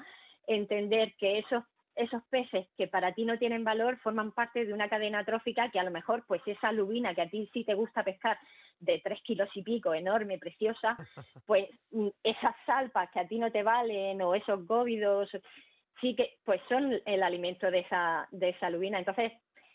entender 0.49 1.15
que 1.17 1.39
esos 1.39 1.63
esos 1.97 2.23
peces 2.31 2.67
que 2.77 2.87
para 2.87 3.15
ti 3.15 3.25
no 3.25 3.39
tienen 3.39 3.65
valor 3.65 3.99
forman 3.99 4.33
parte 4.33 4.65
de 4.65 4.73
una 4.73 4.89
cadena 4.89 5.25
trófica 5.25 5.71
que 5.71 5.81
a 5.81 5.85
lo 5.85 5.91
mejor 5.91 6.25
pues 6.27 6.43
esa 6.47 6.71
lubina 6.71 7.15
que 7.15 7.23
a 7.23 7.29
ti 7.29 7.49
sí 7.53 7.65
te 7.65 7.75
gusta 7.75 8.05
pescar 8.05 8.39
de 8.79 9.01
tres 9.03 9.21
kilos 9.23 9.49
y 9.55 9.63
pico, 9.63 9.95
enorme, 9.95 10.39
preciosa, 10.39 10.97
pues 11.47 11.69
mm, 11.91 12.09
esas 12.23 12.55
salpas 12.67 13.11
que 13.11 13.21
a 13.21 13.27
ti 13.27 13.39
no 13.39 13.51
te 13.51 13.63
valen 13.63 14.21
o 14.23 14.35
esos 14.35 14.67
góvidos 14.67 15.31
sí 16.01 16.15
que 16.15 16.35
pues 16.45 16.61
son 16.69 17.01
el 17.07 17.23
alimento 17.23 17.71
de 17.71 17.81
esa, 17.81 18.29
de 18.31 18.51
esa 18.51 18.69
lubina. 18.69 18.99
Entonces 18.99 19.33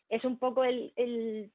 es 0.07 0.23
un 0.23 0.37
poco 0.37 0.63
el, 0.63 0.93
el 0.95 1.51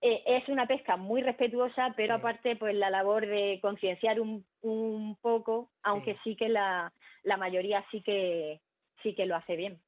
eh, 0.00 0.22
es 0.26 0.48
una 0.48 0.66
pesca 0.66 0.96
muy 0.96 1.22
respetuosa, 1.22 1.94
pero 1.96 2.14
aparte 2.14 2.56
pues 2.56 2.74
la 2.74 2.90
labor 2.90 3.24
de 3.24 3.60
concienciar 3.62 4.20
un, 4.20 4.44
un 4.62 5.16
poco, 5.20 5.70
aunque 5.84 6.14
sí. 6.14 6.20
sí 6.24 6.36
que 6.36 6.48
la, 6.48 6.92
la 7.22 7.36
mayoría 7.36 7.84
sí 7.92 8.02
que 8.02 8.60
sí 9.02 9.14
que 9.14 9.26
lo 9.26 9.36
hace 9.36 9.54
bien. 9.54 9.80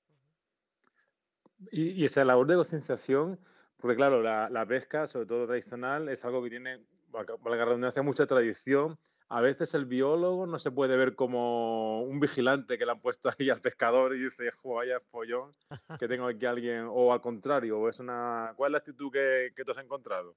Y, 1.71 2.04
esa 2.04 2.25
labor 2.25 2.47
de 2.47 2.56
concienciación, 2.56 3.38
porque 3.76 3.97
claro, 3.97 4.23
la, 4.23 4.66
pesca, 4.66 5.06
sobre 5.06 5.26
todo 5.26 5.47
tradicional, 5.47 6.09
es 6.09 6.25
algo 6.25 6.42
que 6.42 6.50
tiene, 6.50 6.80
valga 7.11 7.64
redundancia, 7.64 8.02
mucha 8.02 8.26
tradición. 8.26 8.99
A 9.28 9.40
veces 9.40 9.75
el 9.75 9.87
biólogo 9.87 10.47
no 10.47 10.59
se 10.59 10.71
puede 10.71 10.97
ver 10.97 11.14
como 11.14 12.02
un 12.02 12.21
vigilante 12.21 12.76
que 12.78 12.85
le 12.85 12.92
han 12.92 13.00
puesto 13.00 13.30
ahí 13.38 13.50
al 13.50 13.61
pescador 13.61 14.14
y 14.14 14.21
dice, 14.21 14.50
vaya 14.62 15.00
follón, 15.11 15.50
que 15.99 16.09
tengo 16.09 16.26
aquí 16.26 16.47
a 16.47 16.50
alguien, 16.50 16.87
o 16.88 17.12
al 17.12 17.21
contrario, 17.21 17.88
es 17.88 17.99
una... 17.99 18.52
¿cuál 18.56 18.71
es 18.71 18.73
la 18.73 18.78
actitud 18.78 19.11
que, 19.11 19.52
que 19.56 19.64
tú 19.64 19.73
has 19.73 19.78
encontrado? 19.78 20.37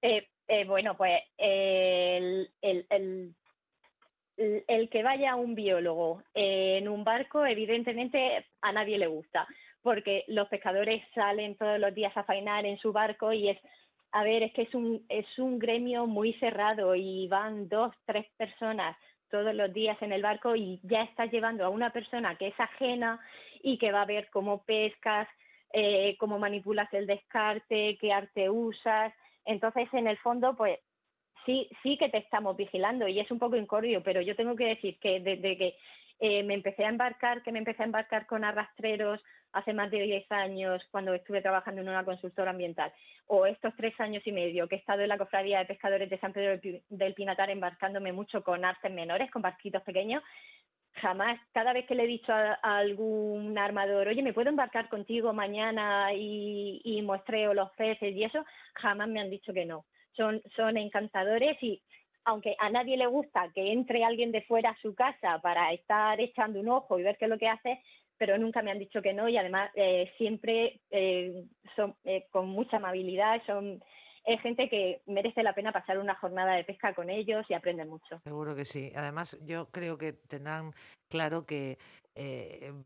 Eh, 0.00 0.28
eh, 0.46 0.64
bueno, 0.64 0.96
pues 0.96 1.20
el, 1.36 2.50
el, 2.62 2.86
el, 2.88 3.34
el, 4.66 4.88
que 4.88 5.02
vaya 5.02 5.34
un 5.34 5.54
biólogo 5.54 6.22
en 6.34 6.88
un 6.88 7.04
barco, 7.04 7.44
evidentemente 7.44 8.46
a 8.62 8.72
nadie 8.72 8.96
le 8.96 9.08
gusta 9.08 9.46
porque 9.88 10.24
los 10.26 10.46
pescadores 10.48 11.02
salen 11.14 11.56
todos 11.56 11.80
los 11.80 11.94
días 11.94 12.14
a 12.14 12.22
fainar 12.22 12.66
en 12.66 12.76
su 12.76 12.92
barco 12.92 13.32
y 13.32 13.48
es, 13.48 13.58
a 14.12 14.22
ver, 14.22 14.42
es 14.42 14.52
que 14.52 14.60
es 14.60 14.74
un, 14.74 15.02
es 15.08 15.26
un 15.38 15.58
gremio 15.58 16.06
muy 16.06 16.34
cerrado 16.34 16.94
y 16.94 17.26
van 17.28 17.70
dos, 17.70 17.94
tres 18.04 18.26
personas 18.36 18.98
todos 19.30 19.54
los 19.54 19.72
días 19.72 19.96
en 20.02 20.12
el 20.12 20.20
barco 20.20 20.54
y 20.54 20.78
ya 20.82 21.04
estás 21.04 21.32
llevando 21.32 21.64
a 21.64 21.70
una 21.70 21.88
persona 21.88 22.36
que 22.36 22.48
es 22.48 22.60
ajena 22.60 23.18
y 23.62 23.78
que 23.78 23.90
va 23.90 24.02
a 24.02 24.04
ver 24.04 24.28
cómo 24.28 24.62
pescas, 24.64 25.26
eh, 25.72 26.18
cómo 26.18 26.38
manipulas 26.38 26.92
el 26.92 27.06
descarte, 27.06 27.96
qué 27.98 28.12
arte 28.12 28.50
usas. 28.50 29.14
Entonces, 29.46 29.88
en 29.94 30.06
el 30.06 30.18
fondo, 30.18 30.54
pues 30.54 30.80
sí, 31.46 31.66
sí 31.82 31.96
que 31.96 32.10
te 32.10 32.18
estamos 32.18 32.58
vigilando 32.58 33.08
y 33.08 33.20
es 33.20 33.30
un 33.30 33.38
poco 33.38 33.56
incordio, 33.56 34.02
pero 34.02 34.20
yo 34.20 34.36
tengo 34.36 34.54
que 34.54 34.66
decir 34.66 34.98
que 34.98 35.20
desde 35.20 35.56
que 35.56 35.76
eh, 36.20 36.42
me 36.42 36.54
empecé 36.54 36.84
a 36.84 36.88
embarcar, 36.88 37.42
que 37.42 37.52
me 37.52 37.58
empecé 37.58 37.82
a 37.82 37.86
embarcar 37.86 38.26
con 38.26 38.44
arrastreros 38.44 39.20
hace 39.52 39.72
más 39.72 39.90
de 39.90 40.02
10 40.02 40.30
años 40.30 40.82
cuando 40.90 41.14
estuve 41.14 41.40
trabajando 41.40 41.80
en 41.80 41.88
una 41.88 42.04
consultora 42.04 42.50
ambiental, 42.50 42.92
o 43.26 43.46
estos 43.46 43.74
tres 43.76 43.98
años 44.00 44.26
y 44.26 44.32
medio 44.32 44.68
que 44.68 44.76
he 44.76 44.78
estado 44.78 45.02
en 45.02 45.08
la 45.08 45.18
cofradía 45.18 45.58
de 45.58 45.66
pescadores 45.66 46.10
de 46.10 46.18
San 46.18 46.32
Pedro 46.32 46.60
del 46.88 47.14
Pinatar 47.14 47.50
embarcándome 47.50 48.12
mucho 48.12 48.42
con 48.42 48.64
artes 48.64 48.92
menores, 48.92 49.30
con 49.30 49.42
barquitos 49.42 49.82
pequeños, 49.82 50.22
jamás, 51.00 51.38
cada 51.52 51.72
vez 51.72 51.86
que 51.86 51.94
le 51.94 52.04
he 52.04 52.08
dicho 52.08 52.32
a, 52.32 52.54
algún 52.62 53.56
armador, 53.58 54.08
oye, 54.08 54.22
¿me 54.22 54.32
puedo 54.32 54.50
embarcar 54.50 54.88
contigo 54.88 55.32
mañana 55.32 56.12
y, 56.12 56.80
y 56.84 57.02
muestreo 57.02 57.54
los 57.54 57.70
peces 57.72 58.14
y 58.14 58.24
eso? 58.24 58.44
Jamás 58.74 59.08
me 59.08 59.20
han 59.20 59.30
dicho 59.30 59.52
que 59.52 59.64
no. 59.64 59.84
Son, 60.12 60.42
son 60.56 60.76
encantadores 60.76 61.62
y 61.62 61.80
aunque 62.28 62.54
a 62.58 62.68
nadie 62.68 62.98
le 62.98 63.06
gusta 63.06 63.50
que 63.54 63.72
entre 63.72 64.04
alguien 64.04 64.32
de 64.32 64.42
fuera 64.42 64.70
a 64.70 64.80
su 64.82 64.94
casa 64.94 65.40
para 65.42 65.72
estar 65.72 66.20
echando 66.20 66.60
un 66.60 66.68
ojo 66.68 66.98
y 66.98 67.02
ver 67.02 67.16
qué 67.16 67.24
es 67.24 67.30
lo 67.30 67.38
que 67.38 67.48
hace, 67.48 67.80
pero 68.18 68.36
nunca 68.36 68.60
me 68.60 68.70
han 68.70 68.78
dicho 68.78 69.00
que 69.00 69.14
no 69.14 69.30
y 69.30 69.38
además 69.38 69.70
eh, 69.74 70.12
siempre 70.18 70.82
eh, 70.90 71.44
son 71.74 71.96
eh, 72.04 72.26
con 72.30 72.48
mucha 72.48 72.76
amabilidad, 72.76 73.40
son 73.46 73.82
es 74.26 74.42
gente 74.42 74.68
que 74.68 75.00
merece 75.06 75.42
la 75.42 75.54
pena 75.54 75.72
pasar 75.72 75.98
una 75.98 76.16
jornada 76.16 76.54
de 76.54 76.64
pesca 76.64 76.92
con 76.92 77.08
ellos 77.08 77.46
y 77.48 77.54
aprenden 77.54 77.88
mucho. 77.88 78.20
Seguro 78.24 78.54
que 78.54 78.66
sí. 78.66 78.92
Además, 78.94 79.38
yo 79.46 79.70
creo 79.70 79.96
que 79.96 80.12
tendrán 80.12 80.72
claro 81.08 81.46
que 81.46 81.78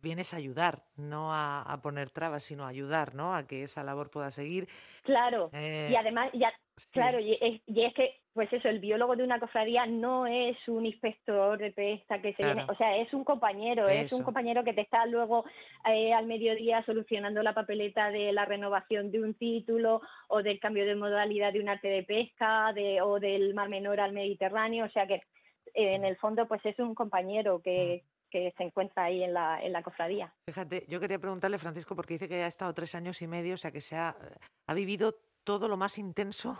vienes 0.03 0.35
a 0.35 0.37
ayudar, 0.37 0.85
no 0.95 1.35
a, 1.35 1.81
poner 1.83 2.11
trabas, 2.11 2.45
sino 2.45 2.65
a 2.65 2.69
ayudar, 2.69 3.15
¿no? 3.15 3.35
A 3.35 3.47
que 3.47 3.65
esa 3.65 3.83
labor 3.83 4.11
pueda 4.11 4.31
seguir. 4.31 4.69
Claro. 5.03 5.51
y 5.55 5.97
además, 5.97 6.31
ya, 6.35 6.53
claro, 6.93 7.19
y 7.19 7.33
es 7.41 7.95
que 7.95 8.22
pues 8.35 8.51
eso, 8.53 8.69
el 8.69 8.79
biólogo 8.79 9.15
de 9.15 9.25
una 9.25 9.39
cofradía 9.39 9.85
no 9.85 10.27
es 10.27 10.57
un 10.67 10.87
inspector 10.87 11.59
de 11.59 11.71
pesca 11.71 12.21
que 12.23 12.33
se 12.35 12.43
viene, 12.43 12.65
o 12.69 12.75
sea, 12.77 12.97
es 12.97 13.13
un 13.13 13.25
compañero, 13.25 13.89
es 13.89 14.13
un 14.13 14.23
compañero 14.23 14.65
que 14.65 14.73
te 14.73 14.81
está 14.81 15.05
luego 15.07 15.45
eh, 15.87 16.15
al 16.15 16.27
mediodía 16.27 16.83
solucionando 16.85 17.43
la 17.43 17.53
papeleta 17.53 18.11
de 18.11 18.33
la 18.33 18.47
renovación 18.47 19.11
de 19.11 19.21
un 19.21 19.35
título 19.35 20.01
o 20.29 20.43
del 20.43 20.61
cambio 20.61 20.87
de 20.87 20.95
modalidad 20.95 21.53
de 21.53 21.61
un 21.61 21.69
arte 21.69 21.89
de 21.89 22.05
pesca 22.05 22.73
de, 22.73 23.03
o 23.03 23.21
del 23.21 23.53
Mar 23.55 23.69
Menor 23.69 24.01
al 24.01 24.13
Mediterráneo, 24.13 24.87
o 24.87 24.91
sea 24.91 25.07
que 25.07 25.17
eh, 25.75 25.95
en 25.95 26.05
el 26.05 26.17
fondo 26.17 26.49
pues 26.49 26.65
es 26.65 26.79
un 26.79 26.95
compañero 26.95 27.61
que, 27.61 28.03
mm. 28.03 28.31
que 28.31 28.55
se 28.57 28.65
encuentra 28.65 29.05
ahí 29.05 29.23
en 29.23 29.35
la, 29.35 29.63
en 29.63 29.73
la 29.73 29.83
cofradía. 29.83 30.33
Fíjate, 30.47 30.87
yo 30.89 31.01
quería 31.01 31.19
preguntarle, 31.19 31.59
Francisco, 31.59 31.95
porque 31.95 32.15
dice 32.15 32.29
que 32.29 32.43
ha 32.43 32.47
estado 32.47 32.73
tres 32.73 32.95
años 32.95 33.21
y 33.21 33.27
medio, 33.27 33.55
o 33.55 33.59
sea 33.59 33.71
que 33.71 33.83
se 33.83 33.97
ha, 33.97 34.17
ha 34.67 34.75
vivido 34.75 35.17
todo 35.45 35.69
lo 35.69 35.77
más 35.77 35.99
intenso 35.99 36.57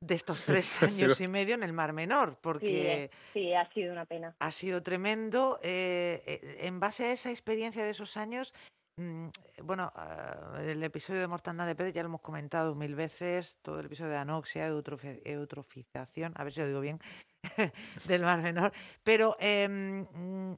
de 0.00 0.14
estos 0.14 0.40
tres 0.46 0.82
años 0.82 1.20
y 1.20 1.28
medio 1.28 1.54
en 1.54 1.62
el 1.62 1.72
Mar 1.72 1.92
Menor, 1.92 2.38
porque... 2.40 3.10
Sí, 3.32 3.52
ha 3.52 3.70
sido 3.72 3.92
una 3.92 4.06
pena. 4.06 4.34
Ha 4.38 4.50
sido 4.50 4.82
tremendo. 4.82 5.60
Eh, 5.62 6.22
eh, 6.26 6.58
en 6.62 6.80
base 6.80 7.04
a 7.04 7.12
esa 7.12 7.30
experiencia 7.30 7.84
de 7.84 7.90
esos 7.90 8.16
años, 8.16 8.54
mm, 8.96 9.28
bueno, 9.62 9.92
ah, 9.94 10.58
el 10.60 10.82
episodio 10.82 11.20
de 11.20 11.28
Mortandad 11.28 11.66
de 11.66 11.74
Pérez 11.74 11.94
ya 11.94 12.02
lo 12.02 12.08
hemos 12.08 12.22
comentado 12.22 12.74
mil 12.74 12.94
veces, 12.94 13.58
todo 13.62 13.80
el 13.80 13.86
episodio 13.86 14.12
de 14.12 14.18
anoxia, 14.18 14.66
eutrofización, 14.66 16.32
a 16.36 16.44
ver 16.44 16.52
si 16.52 16.60
lo 16.60 16.66
digo 16.66 16.80
bien, 16.80 16.98
del 18.06 18.22
Mar 18.22 18.40
Menor, 18.40 18.72
pero 19.02 19.36
em, 19.38 20.06
mm, 20.12 20.54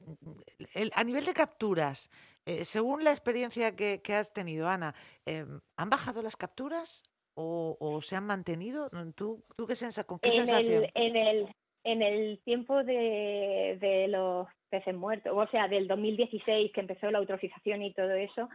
a 0.95 1.03
nivel 1.03 1.25
de 1.25 1.33
capturas, 1.33 2.09
eh, 2.45 2.65
según 2.65 3.03
la 3.03 3.11
experiencia 3.11 3.75
que, 3.75 4.01
que 4.01 4.15
has 4.15 4.33
tenido, 4.33 4.69
Ana, 4.69 4.95
em, 5.25 5.59
¿han 5.77 5.89
bajado 5.89 6.21
las 6.21 6.35
capturas? 6.35 7.03
O, 7.35 7.99
se 8.01 8.15
han 8.15 8.25
mantenido? 8.25 8.89
¿Tú, 9.15 9.43
tú 9.55 9.67
qué 9.67 9.75
sensación? 9.75 10.07
¿Con 10.07 10.19
qué 10.19 10.29
en 10.29 10.45
sensación? 10.45 10.83
El, 10.83 10.91
en, 10.93 11.15
el, 11.15 11.55
en 11.83 12.01
el 12.01 12.39
tiempo 12.43 12.83
de, 12.83 13.77
de 13.79 14.07
los 14.07 14.47
peces 14.69 14.95
muertos, 14.95 15.33
o 15.35 15.47
sea, 15.51 15.67
del 15.67 15.87
2016 15.87 16.71
que 16.71 16.81
empezó 16.81 17.11
la 17.11 17.19
eutrofización 17.19 17.83
y 17.83 17.93
todo 17.93 18.11
eso, 18.11 18.49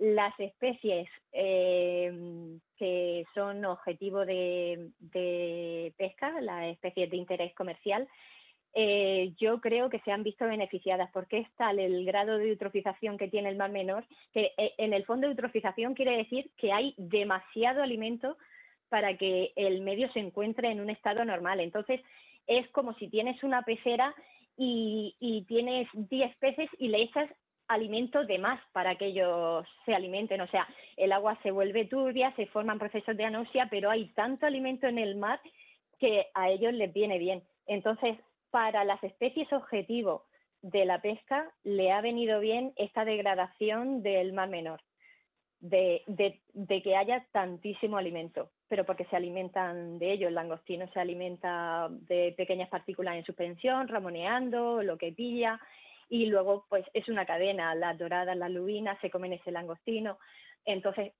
las 0.00 0.38
especies 0.40 1.08
eh, 1.32 2.58
que 2.78 3.24
son 3.34 3.64
objetivo 3.66 4.24
de, 4.24 4.90
de, 4.98 5.92
pesca, 5.98 6.40
las 6.40 6.72
especies 6.72 7.10
de 7.10 7.18
interés 7.18 7.54
comercial, 7.54 8.08
eh, 8.74 9.32
yo 9.38 9.60
creo 9.60 9.90
que 9.90 9.98
se 10.00 10.12
han 10.12 10.22
visto 10.22 10.46
beneficiadas 10.46 11.10
porque 11.12 11.38
es 11.38 11.50
tal 11.56 11.80
el 11.80 12.04
grado 12.04 12.38
de 12.38 12.50
eutrofización 12.50 13.18
que 13.18 13.28
tiene 13.28 13.48
el 13.48 13.56
mar 13.56 13.70
menor 13.70 14.04
que 14.32 14.52
eh, 14.56 14.74
en 14.78 14.92
el 14.92 15.04
fondo 15.04 15.26
eutrofización 15.26 15.94
quiere 15.94 16.16
decir 16.16 16.50
que 16.56 16.72
hay 16.72 16.94
demasiado 16.96 17.82
alimento 17.82 18.36
para 18.88 19.16
que 19.16 19.52
el 19.56 19.80
medio 19.82 20.10
se 20.12 20.20
encuentre 20.20 20.70
en 20.70 20.80
un 20.80 20.90
estado 20.90 21.24
normal. 21.24 21.60
Entonces 21.60 22.00
es 22.46 22.68
como 22.70 22.94
si 22.94 23.08
tienes 23.08 23.42
una 23.42 23.62
pecera 23.62 24.14
y, 24.56 25.16
y 25.18 25.44
tienes 25.44 25.88
10 25.92 26.36
peces 26.36 26.68
y 26.78 26.88
le 26.88 27.02
echas 27.02 27.28
alimento 27.70 28.24
de 28.24 28.38
más 28.38 28.60
para 28.72 28.96
que 28.96 29.06
ellos 29.06 29.66
se 29.84 29.94
alimenten. 29.94 30.40
O 30.40 30.48
sea, 30.48 30.68
el 30.96 31.12
agua 31.12 31.38
se 31.42 31.50
vuelve 31.50 31.86
turbia, 31.86 32.32
se 32.34 32.46
forman 32.46 32.78
procesos 32.78 33.16
de 33.16 33.24
anoxia, 33.24 33.68
pero 33.70 33.90
hay 33.90 34.08
tanto 34.08 34.46
alimento 34.46 34.86
en 34.86 34.98
el 34.98 35.16
mar 35.16 35.40
que 35.98 36.26
a 36.34 36.50
ellos 36.50 36.72
les 36.72 36.92
viene 36.92 37.18
bien. 37.18 37.42
Entonces, 37.66 38.18
para 38.50 38.84
las 38.84 39.02
especies 39.02 39.52
objetivo 39.52 40.26
de 40.62 40.84
la 40.84 41.00
pesca 41.00 41.50
le 41.62 41.92
ha 41.92 42.00
venido 42.00 42.40
bien 42.40 42.72
esta 42.76 43.04
degradación 43.04 44.02
del 44.02 44.32
mar 44.32 44.48
menor, 44.48 44.80
de, 45.60 46.04
que 46.68 46.96
haya 46.96 47.26
tantísimo 47.32 47.96
alimento, 47.96 48.50
pero 48.68 48.84
porque 48.84 49.04
se 49.06 49.16
alimentan 49.16 49.98
de 49.98 50.12
ello. 50.12 50.28
El 50.28 50.34
langostino 50.34 50.88
se 50.92 51.00
alimenta 51.00 51.88
de 51.90 52.34
pequeñas 52.36 52.68
partículas 52.68 53.16
en 53.16 53.24
suspensión, 53.24 53.88
ramoneando, 53.88 54.82
lo 54.82 54.98
que 54.98 55.12
pilla, 55.12 55.60
y 56.08 56.26
luego 56.26 56.66
pues 56.68 56.84
es 56.92 57.08
una 57.08 57.24
cadena, 57.24 57.74
las 57.74 57.96
doradas, 57.98 58.36
las 58.36 58.50
lubinas 58.50 58.98
se 59.00 59.10
comen 59.10 59.34
ese 59.34 59.52
langostino. 59.52 60.18
Entonces, 60.64 61.12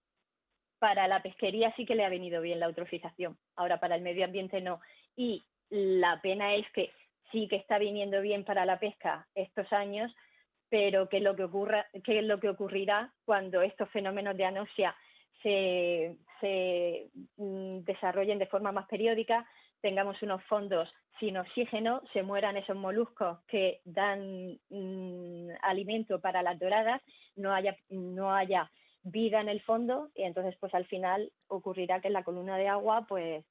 para 0.79 1.07
la 1.07 1.23
pesquería 1.23 1.73
sí 1.77 1.87
que 1.87 1.95
le 1.95 2.05
ha 2.05 2.09
venido 2.09 2.41
bien 2.43 2.59
la 2.59 2.67
eutrofización, 2.67 3.39
ahora 3.57 3.79
para 3.79 3.95
el 3.95 4.03
medio 4.03 4.25
ambiente 4.25 4.61
no. 4.61 4.81
Y 5.15 5.45
la 5.69 6.21
pena 6.21 6.55
es 6.55 6.67
que 6.73 6.91
sí 7.33 7.49
que 7.49 7.57
está 7.57 7.79
viniendo 7.79 8.21
bien 8.21 8.45
para 8.45 8.65
la 8.65 8.79
pesca 8.79 9.27
estos 9.35 9.73
años, 9.73 10.15
pero 10.69 11.09
qué 11.09 11.19
es 11.19 11.23
lo 11.23 11.37
que 11.37 11.45
ocurra, 11.45 11.87
qué 12.05 12.19
es 12.21 12.25
lo 12.25 12.39
que 12.41 12.49
ocurrirá 12.49 13.13
cuando 13.25 13.63
estos 13.63 13.89
fenómenos 13.91 14.37
de 14.37 14.45
anoxia 14.45 14.95
se, 15.43 16.17
mm, 17.37 17.79
desarrollen 17.81 18.39
de 18.39 18.47
forma 18.47 18.73
más 18.73 18.87
periódica, 18.87 19.47
tengamos 19.81 20.21
unos 20.23 20.43
fondos 20.45 20.89
sin 21.19 21.37
oxígeno, 21.37 22.03
se 22.13 22.23
mueran 22.23 22.57
esos 22.57 22.77
moluscos 22.77 23.39
que 23.47 23.81
dan 23.85 24.59
mm, 24.71 25.51
alimento 25.63 26.21
para 26.21 26.43
las 26.43 26.59
doradas, 26.59 27.03
no 27.37 27.53
haya, 27.53 27.77
no 27.89 28.35
haya 28.35 28.71
vida 29.03 29.41
en 29.41 29.49
el 29.49 29.61
fondo 29.63 30.11
y 30.15 30.25
entonces 30.25 30.57
pues 30.61 30.75
al 30.75 30.87
final 30.87 31.33
ocurrirá 31.49 32.01
que 32.01 32.11
la 32.11 32.25
columna 32.25 32.57
de 32.59 32.69
agua 32.69 33.07
pues 33.09 33.45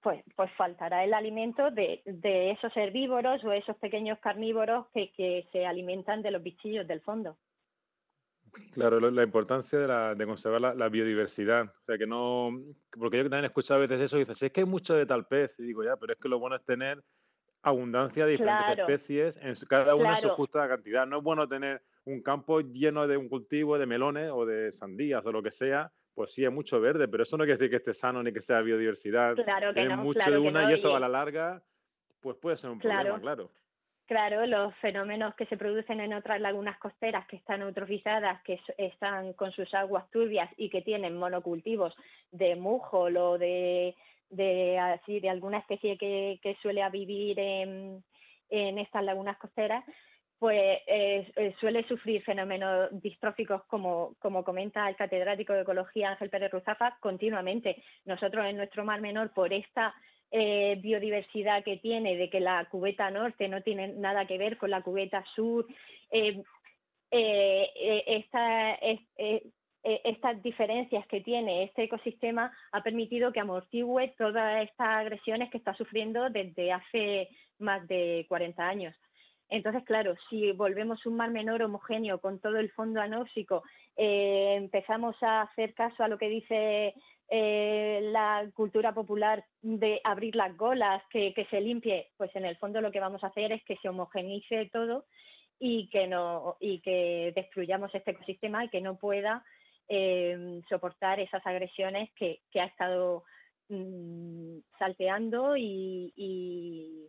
pues, 0.00 0.22
pues 0.36 0.50
faltará 0.56 1.04
el 1.04 1.14
alimento 1.14 1.70
de, 1.70 2.02
esos 2.04 2.76
herbívoros 2.76 3.42
o 3.44 3.52
esos 3.52 3.76
pequeños 3.76 4.18
carnívoros 4.20 4.86
que, 4.92 5.48
se 5.52 5.66
alimentan 5.66 6.22
de 6.22 6.30
los 6.30 6.42
bichillos 6.42 6.86
del 6.86 7.00
fondo. 7.00 7.36
Claro, 8.72 8.98
la 9.10 9.22
importancia 9.22 9.78
de, 9.78 10.14
de 10.14 10.26
conservar 10.26 10.76
la, 10.76 10.88
biodiversidad. 10.88 11.64
O 11.64 11.84
sea, 11.84 11.98
que 11.98 12.06
no. 12.06 12.50
Porque 12.90 13.18
yo 13.18 13.24
también 13.24 13.44
he 13.44 13.48
escuchado 13.48 13.78
a 13.78 13.86
veces 13.86 14.00
eso 14.00 14.16
y 14.16 14.20
dices, 14.20 14.42
es 14.42 14.50
que 14.50 14.60
hay 14.60 14.66
mucho 14.66 14.94
de 14.94 15.04
tal 15.04 15.26
pez. 15.26 15.58
Y 15.58 15.64
digo, 15.64 15.84
ya, 15.84 15.96
pero 15.96 16.14
es 16.14 16.18
que 16.18 16.28
lo 16.28 16.38
bueno 16.38 16.56
es 16.56 16.64
tener 16.64 17.02
abundancia 17.62 18.24
de 18.24 18.32
diferentes 18.32 18.78
especies, 18.78 19.36
en 19.42 19.54
cada 19.68 19.96
una 19.96 20.14
en 20.14 20.22
su 20.22 20.28
justa 20.30 20.68
cantidad. 20.68 21.06
No 21.06 21.18
es 21.18 21.22
bueno 21.24 21.48
tener 21.48 21.82
un 22.04 22.22
campo 22.22 22.60
lleno 22.60 23.08
de 23.08 23.16
un 23.16 23.28
cultivo 23.28 23.76
de 23.76 23.86
melones 23.86 24.30
o 24.32 24.46
de 24.46 24.70
sandías 24.70 25.26
o 25.26 25.32
lo 25.32 25.42
que 25.42 25.50
sea, 25.50 25.92
pues 26.16 26.32
sí, 26.32 26.46
hay 26.46 26.50
mucho 26.50 26.80
verde, 26.80 27.08
pero 27.08 27.24
eso 27.24 27.36
no 27.36 27.44
quiere 27.44 27.58
decir 27.58 27.70
que 27.70 27.76
esté 27.76 27.92
sano 27.92 28.22
ni 28.22 28.32
que 28.32 28.40
sea 28.40 28.62
biodiversidad. 28.62 29.34
Claro 29.34 29.74
que 29.74 29.84
no, 29.84 29.98
mucho 29.98 30.30
de 30.30 30.38
una 30.38 30.70
y 30.70 30.74
eso 30.74 30.96
a 30.96 30.98
la 30.98 31.10
larga, 31.10 31.62
pues 32.20 32.38
puede 32.38 32.56
ser 32.56 32.70
un 32.70 32.78
problema, 32.78 33.20
claro. 33.20 33.50
Claro, 34.06 34.46
los 34.46 34.74
fenómenos 34.76 35.34
que 35.34 35.44
se 35.46 35.58
producen 35.58 36.00
en 36.00 36.14
otras 36.14 36.40
lagunas 36.40 36.78
costeras 36.78 37.26
que 37.26 37.36
están 37.36 37.60
eutrofizadas, 37.60 38.40
que 38.44 38.58
están 38.78 39.34
con 39.34 39.52
sus 39.52 39.74
aguas 39.74 40.08
turbias 40.10 40.48
y 40.56 40.70
que 40.70 40.80
tienen 40.80 41.18
monocultivos 41.18 41.94
de 42.30 42.56
mújol 42.56 43.16
o 43.18 43.36
de, 43.36 43.94
de, 44.30 44.78
así, 44.78 45.20
de 45.20 45.28
alguna 45.28 45.58
especie 45.58 45.98
que, 45.98 46.38
que 46.40 46.56
suele 46.62 46.88
vivir 46.88 47.38
en, 47.38 48.02
en 48.48 48.78
estas 48.78 49.04
lagunas 49.04 49.36
costeras, 49.36 49.84
pues 50.38 50.80
eh, 50.86 51.32
eh, 51.36 51.54
suele 51.60 51.86
sufrir 51.88 52.22
fenómenos 52.22 52.90
distróficos 53.00 53.64
como, 53.64 54.14
como 54.18 54.44
comenta 54.44 54.88
el 54.88 54.96
catedrático 54.96 55.54
de 55.54 55.62
ecología 55.62 56.10
Ángel 56.10 56.28
Pérez 56.28 56.52
Ruzafa 56.52 56.98
continuamente. 57.00 57.82
Nosotros 58.04 58.44
en 58.44 58.58
nuestro 58.58 58.84
mar 58.84 59.00
menor, 59.00 59.32
por 59.32 59.52
esta 59.52 59.94
eh, 60.30 60.78
biodiversidad 60.82 61.64
que 61.64 61.78
tiene, 61.78 62.16
de 62.16 62.28
que 62.28 62.40
la 62.40 62.66
cubeta 62.66 63.10
norte 63.10 63.48
no 63.48 63.62
tiene 63.62 63.88
nada 63.88 64.26
que 64.26 64.36
ver 64.36 64.58
con 64.58 64.70
la 64.70 64.82
cubeta 64.82 65.24
sur, 65.34 65.66
estas 69.82 70.42
diferencias 70.42 71.06
que 71.06 71.20
tiene 71.20 71.62
este 71.64 71.84
ecosistema 71.84 72.52
ha 72.72 72.82
permitido 72.82 73.32
que 73.32 73.40
amortigüe 73.40 74.14
todas 74.18 74.64
estas 74.68 74.88
agresiones 74.88 75.50
que 75.50 75.58
está 75.58 75.74
sufriendo 75.74 76.28
desde 76.28 76.72
hace 76.72 77.28
más 77.58 77.86
de 77.88 78.26
40 78.28 78.68
años. 78.68 78.94
Entonces, 79.48 79.84
claro, 79.84 80.14
si 80.28 80.52
volvemos 80.52 81.06
un 81.06 81.16
mar 81.16 81.30
menor 81.30 81.62
homogéneo 81.62 82.20
con 82.20 82.40
todo 82.40 82.58
el 82.58 82.70
fondo 82.72 83.00
anóxico, 83.00 83.62
eh, 83.96 84.54
empezamos 84.56 85.16
a 85.22 85.42
hacer 85.42 85.72
caso 85.74 86.02
a 86.02 86.08
lo 86.08 86.18
que 86.18 86.28
dice 86.28 86.94
eh, 87.28 88.00
la 88.12 88.48
cultura 88.54 88.92
popular 88.92 89.44
de 89.62 90.00
abrir 90.04 90.36
las 90.36 90.56
golas, 90.56 91.02
que, 91.10 91.46
se 91.50 91.60
limpie, 91.60 92.10
pues 92.16 92.34
en 92.36 92.44
el 92.44 92.56
fondo 92.56 92.80
lo 92.80 92.92
que 92.92 93.00
vamos 93.00 93.22
a 93.24 93.28
hacer 93.28 93.52
es 93.52 93.64
que 93.64 93.76
se 93.76 93.88
homogenice 93.88 94.70
todo 94.72 95.06
y 95.58 95.88
que 95.88 96.06
no 96.06 96.56
y 96.60 96.80
que 96.80 97.32
destruyamos 97.34 97.94
este 97.94 98.10
ecosistema 98.10 98.64
y 98.64 98.68
que 98.68 98.80
no 98.80 98.96
pueda 98.96 99.44
eh, 99.88 100.60
soportar 100.68 101.18
esas 101.18 101.44
agresiones 101.46 102.10
que, 102.14 102.40
ha 102.60 102.64
estado 102.64 103.24
mm, 103.70 104.58
salteando 104.78 105.56
y 105.56 106.12
y, 106.16 107.08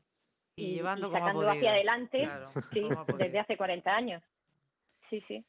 llevando 0.57 1.09
sacando 1.09 1.49
hacia 1.49 1.71
adelante 1.71 2.27
desde 3.17 3.39
hace 3.39 3.57
40 3.57 3.95
años. 3.95 4.23
Sí, 5.09 5.23
sí. 5.27 5.45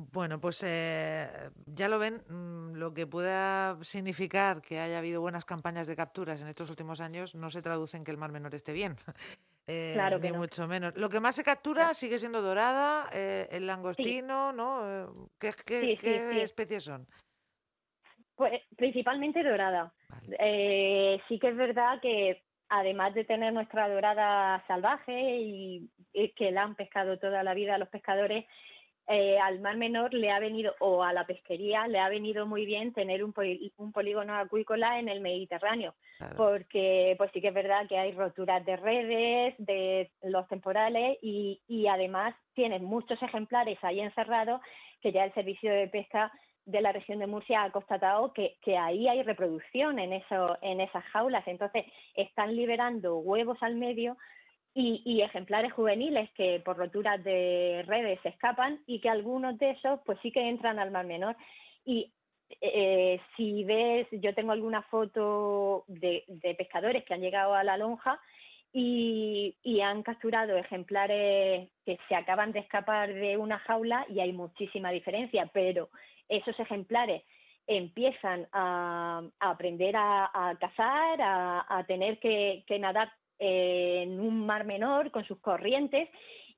Bueno, 0.00 0.40
pues 0.40 0.62
eh, 0.64 1.26
ya 1.66 1.88
lo 1.88 1.98
ven, 1.98 2.22
mm, 2.28 2.74
lo 2.74 2.94
que 2.94 3.08
pueda 3.08 3.82
significar 3.82 4.62
que 4.62 4.78
haya 4.78 4.98
habido 4.98 5.20
buenas 5.20 5.44
campañas 5.44 5.88
de 5.88 5.96
capturas 5.96 6.40
en 6.40 6.46
estos 6.46 6.70
últimos 6.70 7.00
años 7.00 7.34
no 7.34 7.50
se 7.50 7.62
traduce 7.62 7.96
en 7.96 8.04
que 8.04 8.12
el 8.12 8.16
Mar 8.16 8.30
Menor 8.30 8.54
esté 8.54 8.72
bien. 8.72 8.96
Eh, 9.70 9.92
claro 9.92 10.18
que 10.18 10.30
ni 10.30 10.38
mucho 10.38 10.66
menos. 10.66 10.96
Lo 10.96 11.10
que 11.10 11.20
más 11.20 11.36
se 11.36 11.44
captura 11.44 11.92
sigue 11.92 12.18
siendo 12.18 12.40
dorada, 12.40 13.04
eh, 13.12 13.46
el 13.50 13.66
langostino, 13.66 14.50
¿no? 14.50 15.12
¿Qué, 15.38 15.50
especies 16.42 16.84
son? 16.84 17.06
Pues 18.34 18.62
principalmente 18.78 19.42
dorada. 19.44 19.92
sí 21.28 21.38
que 21.38 21.48
es 21.48 21.56
verdad 21.58 22.00
que 22.00 22.42
además 22.68 23.14
de 23.14 23.24
tener 23.24 23.52
nuestra 23.52 23.88
dorada 23.88 24.62
salvaje 24.66 25.38
y, 25.40 25.90
que 26.36 26.50
la 26.50 26.62
han 26.62 26.74
pescado 26.74 27.18
toda 27.18 27.42
la 27.42 27.54
vida 27.54 27.78
los 27.78 27.88
pescadores, 27.88 28.44
eh, 29.06 29.38
al 29.38 29.60
mar 29.60 29.76
menor 29.76 30.12
le 30.12 30.30
ha 30.30 30.38
venido, 30.38 30.74
o 30.80 31.02
a 31.02 31.12
la 31.12 31.26
pesquería, 31.26 31.86
le 31.86 31.98
ha 31.98 32.08
venido 32.08 32.44
muy 32.44 32.66
bien 32.66 32.92
tener 32.92 33.24
un, 33.24 33.32
polígono 33.32 34.34
acuícola 34.34 34.98
en 34.98 35.08
el 35.08 35.20
Mediterráneo, 35.20 35.94
porque 36.36 37.14
pues 37.16 37.30
sí 37.32 37.40
que 37.40 37.48
es 37.48 37.54
verdad 37.54 37.86
que 37.88 37.98
hay 37.98 38.12
roturas 38.12 38.64
de 38.66 38.76
redes, 38.76 39.54
de 39.58 40.10
los 40.22 40.46
temporales 40.48 41.18
y, 41.22 41.60
y 41.68 41.86
además 41.86 42.34
tienen 42.54 42.84
muchos 42.84 43.22
ejemplares 43.22 43.78
ahí 43.82 44.00
encerrados 44.00 44.60
que 45.00 45.12
ya 45.12 45.24
el 45.24 45.32
servicio 45.34 45.72
de 45.72 45.88
pesca 45.88 46.32
de 46.68 46.82
la 46.82 46.92
región 46.92 47.18
de 47.18 47.26
Murcia 47.26 47.62
ha 47.62 47.70
constatado 47.70 48.32
que, 48.34 48.58
ahí 48.78 49.08
hay 49.08 49.22
reproducción 49.22 49.98
en, 49.98 50.12
eso, 50.12 50.58
en 50.60 50.82
esas 50.82 51.02
jaulas. 51.06 51.46
Entonces, 51.48 51.86
están 52.14 52.54
liberando 52.54 53.16
huevos 53.18 53.56
al 53.62 53.74
medio 53.74 54.18
y, 54.74 55.22
ejemplares 55.22 55.72
juveniles 55.72 56.30
que 56.32 56.60
por 56.64 56.76
roturas 56.76 57.24
de 57.24 57.82
redes 57.86 58.20
se 58.22 58.28
escapan 58.28 58.80
y 58.86 59.00
que 59.00 59.08
algunos 59.08 59.58
de 59.58 59.70
esos 59.70 59.98
pues 60.04 60.18
sí 60.22 60.30
que 60.30 60.46
entran 60.46 60.78
al 60.78 60.90
mar 60.90 61.06
menor. 61.06 61.36
Y 61.86 62.12
eh, 62.60 63.18
si 63.36 63.64
ves, 63.64 64.06
yo 64.12 64.34
tengo 64.34 64.52
alguna 64.52 64.82
foto 64.82 65.84
de, 65.88 66.24
pescadores 66.56 67.02
que 67.04 67.14
han 67.14 67.22
llegado 67.22 67.54
a 67.54 67.64
la 67.64 67.78
lonja 67.78 68.20
y, 68.72 69.56
y, 69.62 69.80
han 69.80 70.02
capturado 70.02 70.56
ejemplares 70.56 71.70
que 71.86 71.98
se 72.08 72.14
acaban 72.14 72.52
de 72.52 72.60
escapar 72.60 73.12
de 73.12 73.36
una 73.36 73.58
jaula 73.60 74.04
y 74.10 74.20
hay 74.20 74.32
muchísima 74.32 74.90
diferencia, 74.90 75.50
pero 75.52 75.88
esos 76.28 76.58
ejemplares 76.60 77.22
empiezan 77.68 78.48
a, 78.52 79.22
aprender 79.38 79.94
a, 79.96 80.56
cazar, 80.58 81.20
a, 81.20 81.84
tener 81.86 82.18
que, 82.18 82.64
nadar 82.80 83.12
en 83.38 84.18
un 84.18 84.46
mar 84.46 84.64
menor 84.64 85.10
con 85.10 85.24
sus 85.24 85.38
corrientes 85.38 86.08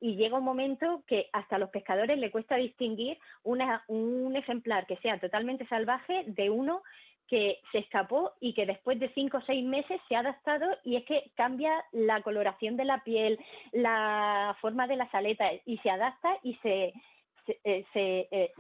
y 0.01 0.15
llega 0.15 0.39
un 0.39 0.45
momento 0.45 1.03
que 1.07 1.29
hasta 1.33 1.59
los 1.59 1.69
pescadores 1.71 2.17
le 2.17 2.31
cuesta 2.31 2.57
distinguir 2.57 3.19
un 3.43 4.37
ejemplar 4.37 4.87
que 4.87 4.97
sea 4.99 5.19
totalmente 5.19 5.67
salvaje 5.67 6.25
de 6.27 6.49
uno 6.49 6.83
que 7.31 7.61
se 7.71 7.79
escapó 7.79 8.33
y 8.41 8.53
que 8.55 8.67
después 8.67 8.99
de 8.99 9.09
cinco 9.15 9.39
o 9.39 9.43
seis 9.43 9.65
meses 9.65 10.01
se 10.09 10.17
ha 10.17 10.19
adaptado 10.19 10.67
y 10.83 10.97
es 10.97 11.05
que 11.05 11.31
cambia 11.37 11.73
la 11.93 12.21
coloración 12.23 12.77
de 12.77 12.85
la 12.85 13.05
piel, 13.05 13.39
la 13.71 14.57
forma 14.61 14.89
de 14.89 14.97
las 14.97 15.15
aletas 15.15 15.53
y 15.65 15.79
se 15.79 15.91
adapta 15.91 16.37
y 16.43 16.57
se, 16.57 16.93
se, 17.47 17.61
eh, 17.63 17.87
eh, 18.33 18.53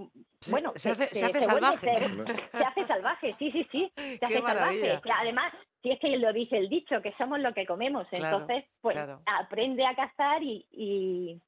bueno 0.51 0.73
se, 0.77 0.91
hace, 0.91 1.07
salvaje 1.43 1.99
se 2.53 2.65
hace 2.65 2.87
salvaje 2.87 3.35
sí 3.39 3.51
sí 3.51 3.67
sí 3.73 3.93
se 3.97 4.25
hace 4.25 4.41
salvaje 4.41 5.01
además 5.19 5.53
si 5.83 5.91
es 5.91 5.99
que 5.99 6.17
lo 6.19 6.33
dice 6.33 6.59
el 6.59 6.69
dicho, 6.69 7.01
que 7.01 7.13
somos 7.17 7.41
lo 7.41 7.55
que 7.55 7.67
comemos. 7.67 8.07
Entonces, 8.11 8.65
pues 8.81 8.99
aprende 9.27 9.87
a 9.87 9.95
cazar 9.95 10.43
y, 10.43 10.67
y, 10.71 11.41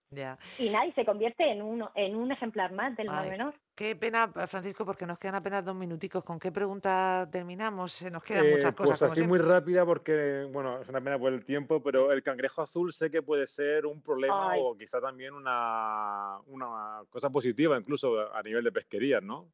y 0.59 0.71
nada, 0.71 0.87
y 0.87 0.93
se 0.93 1.05
convierte 1.05 1.51
en, 1.51 1.61
uno, 1.63 1.91
en 1.95 2.17
un 2.17 2.33
ejemplar 2.33 2.73
más 2.73 2.97
del 2.97 3.09
mar 3.09 3.29
menor. 3.29 3.55
Qué 3.83 3.97
pena, 3.97 4.29
Francisco, 4.29 4.87
porque 4.87 5.05
nos 5.05 5.19
quedan 5.19 5.35
apenas 5.35 5.65
dos 5.65 5.75
minuticos. 5.75 6.23
¿Con 6.23 6.39
qué 6.39 6.53
pregunta 6.53 7.29
terminamos? 7.33 7.91
Se 7.91 8.13
nos 8.13 8.23
quedan 8.23 8.49
muchas 8.49 8.71
eh, 8.71 8.77
cosas. 8.77 9.01
Pues 9.01 9.11
así 9.11 9.25
muy 9.25 9.41
rápida, 9.41 9.85
porque, 9.85 10.47
bueno, 10.53 10.81
es 10.81 10.89
una 10.89 11.01
pena 11.01 11.19
por 11.19 11.33
el 11.33 11.45
tiempo, 11.45 11.83
pero 11.83 12.13
el 12.13 12.23
cangrejo 12.23 12.63
azul 12.63 12.93
sé 12.93 13.11
que 13.11 13.23
puede 13.23 13.49
ser 13.49 13.85
un 13.87 14.01
problema 14.01 14.55
o 14.57 14.79
quizá 14.79 15.01
también 15.01 15.35
una, 15.35 16.39
una 16.47 17.03
cosa 17.11 17.29
positiva, 17.31 17.77
incluso 17.77 18.33
a 18.33 18.41
nivel 18.45 18.63
de 18.63 18.71
pesquería, 18.71 19.21
¿no? 19.21 19.49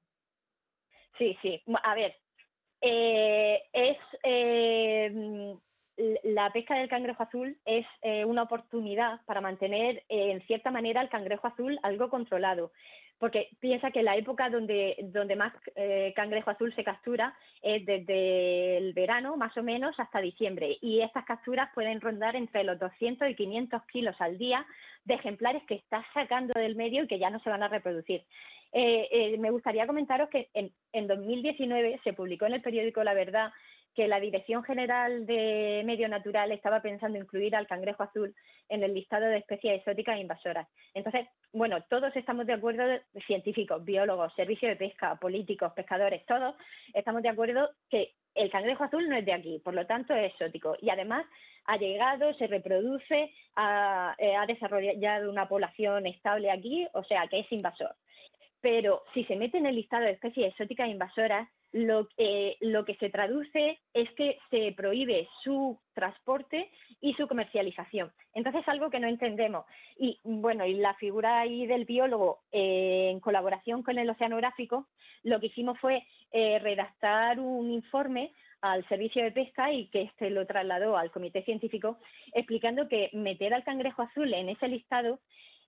Sí, 1.17 1.35
sí. 1.41 1.63
A 1.83 1.95
ver, 1.95 2.15
eh, 2.83 3.63
es 3.73 3.97
eh, 4.25 5.57
la 6.23 6.53
pesca 6.53 6.77
del 6.77 6.91
cangrejo 6.91 7.23
azul 7.23 7.59
es 7.65 7.87
eh, 8.03 8.27
una 8.27 8.43
oportunidad 8.43 9.21
para 9.25 9.41
mantener 9.41 10.05
en 10.11 10.41
cierta 10.43 10.71
manera 10.71 11.01
el 11.01 11.09
cangrejo 11.09 11.47
azul 11.47 11.79
algo 11.83 12.09
controlado 12.09 12.73
porque 13.19 13.49
piensa 13.61 13.91
que 13.91 14.03
la 14.03 14.17
época 14.17 14.49
donde, 14.49 14.97
donde 15.13 15.37
más 15.37 15.53
cangrejo 16.15 16.51
azul 16.51 16.75
se 16.75 16.85
captura 16.85 17.35
es 17.63 17.85
desde 17.85 18.77
el 18.77 18.93
verano 18.93 19.37
más 19.37 19.57
o 19.57 19.63
menos 19.63 19.99
hasta 19.99 20.21
diciembre 20.21 20.79
y 20.81 21.01
estas 21.01 21.25
capturas 21.25 21.71
pueden 21.75 22.01
rondar 22.01 22.37
entre 22.37 22.65
los 22.65 22.79
200 22.79 23.29
y 23.31 23.35
500 23.35 23.83
kilos 23.87 24.17
al 24.21 24.39
día 24.39 24.65
de 25.05 25.15
ejemplares 25.15 25.63
que 25.65 25.75
está 25.75 26.05
sacando 26.15 26.53
del 26.55 26.77
medio 26.77 27.05
y 27.05 27.09
que 27.09 27.19
ya 27.19 27.31
no 27.31 27.41
se 27.41 27.51
van 27.51 27.63
a 27.63 27.69
reproducir. 27.69 28.25
Eh, 28.73 29.09
eh, 29.11 29.39
me 29.39 29.51
gustaría 29.51 29.87
comentaros 29.87 30.29
que 30.29 30.51
en, 30.53 30.71
en 30.93 31.07
2019 31.07 32.01
se 32.05 32.13
publicó 32.13 32.47
en 32.47 32.55
el 32.55 32.63
periódico 32.63 33.03
La 33.03 33.15
Verdad 33.15 33.51
que 33.95 34.09
la 34.09 34.21
Dirección 34.21 34.63
General 34.63 35.27
de 35.27 35.83
Medio 35.85 36.09
Natural 36.09 36.53
estaba 36.53 36.81
pensando 36.81 37.19
incluir 37.19 37.57
al 37.57 37.67
cangrejo 37.67 38.03
azul 38.03 38.35
en 38.69 38.83
el 38.83 38.95
listado 38.95 39.27
de 39.27 39.39
especies 39.39 39.79
exóticas 39.79 40.17
e 40.17 40.21
invasoras. 40.21 40.69
Entonces, 40.95 41.27
bueno, 41.53 41.83
todos 41.89 42.15
estamos 42.15 42.47
de 42.47 42.53
acuerdo, 42.53 42.85
científicos, 43.27 43.85
biólogos, 43.85 44.33
servicios 44.35 44.71
de 44.71 44.77
pesca, 44.77 45.17
políticos, 45.17 45.73
pescadores, 45.75 46.25
todos 46.27 46.55
estamos 46.95 47.23
de 47.23 47.31
acuerdo 47.31 47.71
que 47.91 48.15
el 48.35 48.51
cangrejo 48.51 48.85
azul 48.85 49.09
no 49.09 49.17
es 49.17 49.25
de 49.25 49.33
aquí, 49.33 49.61
por 49.65 49.75
lo 49.75 49.87
tanto 49.87 50.15
es 50.15 50.33
exótico 50.33 50.77
y 50.81 50.91
además 50.91 51.27
ha 51.65 51.77
llegado, 51.77 52.33
se 52.35 52.47
reproduce, 52.47 53.33
ha, 53.57 54.15
eh, 54.19 54.35
desarrollado 54.47 55.31
una 55.31 55.49
población 55.49 56.07
estable 56.07 56.51
aquí, 56.51 56.87
o 56.93 57.03
sea 57.05 57.27
que 57.27 57.41
es 57.41 57.53
invasor 57.53 57.95
pero 58.61 59.05
si 59.15 59.25
se 59.25 59.37
mete 59.37 59.59
en 59.59 59.67
el 59.67 59.77
listado 59.77 60.05
de 60.05 60.13
especies 60.13 60.49
exóticas 60.49 60.89
invasoras, 60.89 61.49
lo, 61.73 62.09
lo 62.61 62.85
que 62.85 62.95
se 62.97 63.11
traduce 63.11 63.79
es 63.93 64.11
que 64.13 64.39
se 64.51 64.73
prohíbe 64.73 65.29
su 65.43 65.79
transporte 65.95 66.71
y 67.01 67.15
su 67.15 67.29
comercialización. 67.29 68.13
Entonces, 68.35 68.63
es 68.63 68.69
algo 68.69 68.91
que 68.91 69.01
no 69.01 69.09
entendemos. 69.09 69.65
Y 69.97 70.19
bueno, 70.25 70.65
y 70.65 70.75
la 70.75 70.95
figura 70.95 71.41
ahí 71.41 71.67
del 71.67 71.85
biólogo, 71.85 72.41
eh, 72.53 73.11
en 73.11 73.21
colaboración 73.21 73.83
con 73.83 73.99
el 73.99 74.11
oceanográfico, 74.11 74.87
lo 75.23 75.41
que 75.41 75.47
hicimos 75.47 75.79
fue 75.79 76.05
eh, 76.33 76.59
redactar 76.59 77.41
un 77.41 77.71
informe 77.71 78.33
al 78.61 78.87
servicio 78.89 79.23
de 79.23 79.33
pesca 79.33 79.73
y 79.73 79.87
que 79.87 80.03
este 80.03 80.31
lo 80.31 80.47
trasladó 80.47 80.97
al 80.97 81.11
comité 81.11 81.43
científico, 81.43 81.99
explicando 82.33 82.89
que 82.89 83.11
meter 83.13 83.55
al 83.55 83.65
cangrejo 83.65 84.03
azul 84.03 84.33
en 84.35 84.49
ese 84.49 84.69
listado 84.69 85.21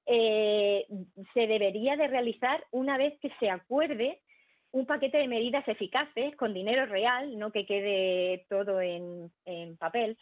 eh, 0.07 0.87
se 1.35 1.47
debería 1.47 1.97
de 1.97 2.09
realizar 2.09 2.65
una 2.73 2.99
vez 2.99 3.19
que 3.21 3.31
se 3.39 3.49
acuerde 3.49 4.21
un 4.73 4.87
paquete 4.87 5.19
de 5.19 5.29
medidas 5.29 5.67
eficaces 5.67 6.37
con 6.37 6.55
dinero 6.55 6.87
real, 6.87 7.39
no 7.39 7.51
que 7.51 7.67
quede 7.67 8.47
todo 8.49 8.81
en, 8.81 9.31
papel, 9.79 10.17